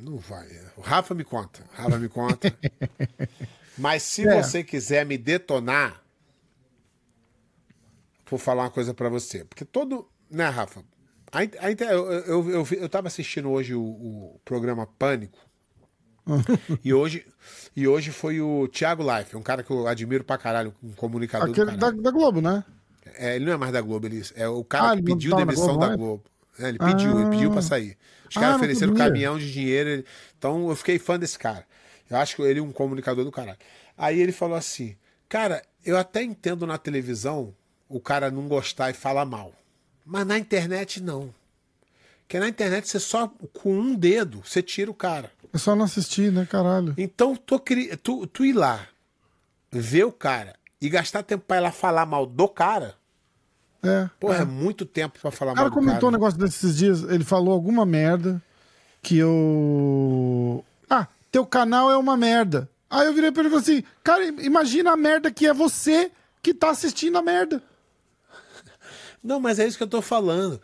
[0.00, 0.48] Não vai.
[0.76, 1.60] O Rafa me conta.
[1.78, 2.52] O Rafa me conta.
[3.78, 4.42] Mas se é.
[4.42, 6.01] você quiser me detonar,
[8.32, 9.44] vou falar uma coisa para você.
[9.44, 10.08] Porque todo.
[10.30, 10.82] Né, Rafa?
[11.30, 15.38] A, a, eu, eu, eu, eu tava assistindo hoje o, o programa Pânico.
[16.84, 17.26] e, hoje,
[17.76, 21.50] e hoje foi o Thiago Life, um cara que eu admiro pra caralho, um comunicador.
[21.50, 22.64] Aquele da, da, Globo, né?
[23.14, 25.76] É, ele não é mais da Globo, ele é o cara ah, que pediu demissão
[25.76, 26.22] da Globo.
[26.58, 27.20] É, ele pediu, ah.
[27.20, 27.62] ele pediu pra ah.
[27.62, 27.98] sair.
[28.28, 29.88] Os caras ah, ofereceram um caminhão de dinheiro.
[29.88, 30.04] Ele...
[30.38, 31.66] Então eu fiquei fã desse cara.
[32.08, 33.58] Eu acho que ele é um comunicador do caralho.
[33.98, 34.96] Aí ele falou assim:
[35.28, 37.54] Cara, eu até entendo na televisão
[37.96, 39.52] o cara não gostar e falar mal.
[40.04, 41.32] Mas na internet não.
[42.22, 45.30] Porque na internet você só com um dedo você tira o cara.
[45.52, 46.94] É só não assistir, né, caralho?
[46.96, 47.60] Então tu,
[48.02, 48.86] tu, tu ir lá,
[49.70, 52.94] ver o cara e gastar tempo pra ir lá falar mal do cara.
[53.82, 54.08] É.
[54.18, 55.68] Porra, é, é muito tempo pra falar mal do cara.
[55.68, 58.42] O cara comentou um negócio desses dias, ele falou alguma merda
[59.02, 60.64] que eu.
[60.88, 62.68] Ah, teu canal é uma merda.
[62.88, 66.10] Aí eu virei pra ele e falei assim: cara, imagina a merda que é você
[66.42, 67.62] que tá assistindo a merda.
[69.22, 70.60] Não, mas é isso que eu tô falando.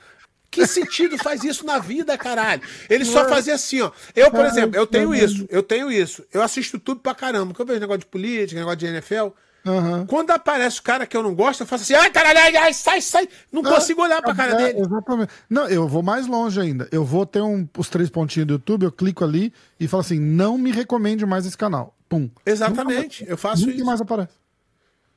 [0.50, 2.62] Que sentido faz isso na vida, caralho?
[2.88, 3.90] Ele só fazia assim, ó.
[4.16, 6.24] Eu, por exemplo, eu tenho isso, eu tenho isso.
[6.32, 7.48] Eu assisto tudo pra caramba.
[7.48, 9.28] Porque eu vejo negócio de política, negócio de NFL.
[9.66, 10.06] Uhum.
[10.06, 12.72] Quando aparece o cara que eu não gosto, eu faço assim, ai, caralho, ai, ai
[12.72, 13.28] sai, sai.
[13.52, 14.80] Não ah, consigo olhar pra cara é, dele.
[14.80, 15.32] Exatamente.
[15.50, 16.88] Não, eu vou mais longe ainda.
[16.90, 20.18] Eu vou ter um, os três pontinhos do YouTube, eu clico ali e falo assim,
[20.18, 21.94] não me recomende mais esse canal.
[22.08, 22.30] Pum.
[22.46, 23.84] Exatamente, eu faço Nunca isso.
[23.84, 24.32] mais aparece.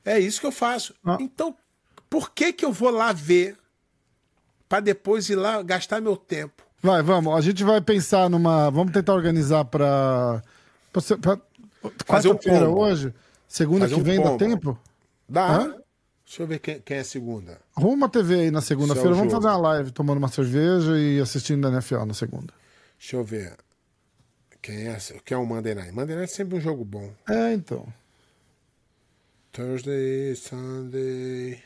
[0.04, 0.94] É isso que eu faço.
[1.06, 1.18] Ah.
[1.22, 1.56] Então,
[2.12, 3.58] por que que eu vou lá ver
[4.68, 6.62] para depois ir lá gastar meu tempo?
[6.84, 7.34] Vai, vamos.
[7.34, 8.70] A gente vai pensar numa.
[8.70, 10.44] Vamos tentar organizar para.
[12.06, 13.14] Fazer um hoje.
[13.48, 14.78] Segunda Fazer que vem dá tempo?
[15.28, 15.58] Dá.
[15.58, 15.76] Hã?
[16.26, 17.60] Deixa eu ver quem, quem é segunda.
[17.76, 19.14] Arruma uma TV aí na segunda-feira.
[19.14, 22.54] Vamos fazer uma live tomando uma cerveja e assistindo a NFL na segunda.
[22.98, 23.56] Deixa eu ver.
[24.62, 25.92] Quem é, quem é o Monday Night?
[25.92, 27.12] Monday Night é sempre um jogo bom.
[27.28, 27.86] É, então.
[29.52, 31.62] Thursday, Sunday.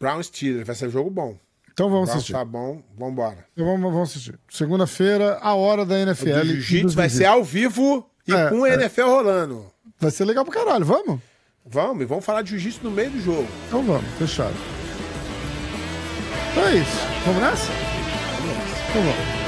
[0.00, 1.36] Brown Steelers, vai ser um jogo bom.
[1.70, 2.32] Então vamos Brown assistir.
[2.32, 3.46] Tá bom, vamos embora.
[3.52, 4.38] Então vamos, vamos assistir.
[4.48, 6.30] Segunda-feira, a hora da NFL.
[6.30, 8.74] O Jiu-Jitsu vai ser ao vivo e é, com o é.
[8.74, 9.66] NFL rolando.
[9.98, 11.20] Vai ser legal pro caralho, vamos?
[11.66, 13.46] Vamos, e vamos falar de jiu-jitsu no meio do jogo.
[13.68, 14.54] Então vamos, fechado.
[16.50, 16.98] Então é isso.
[17.26, 17.70] Vamos nessa?
[18.40, 18.90] Vamos nessa.
[18.90, 19.39] Então vamos.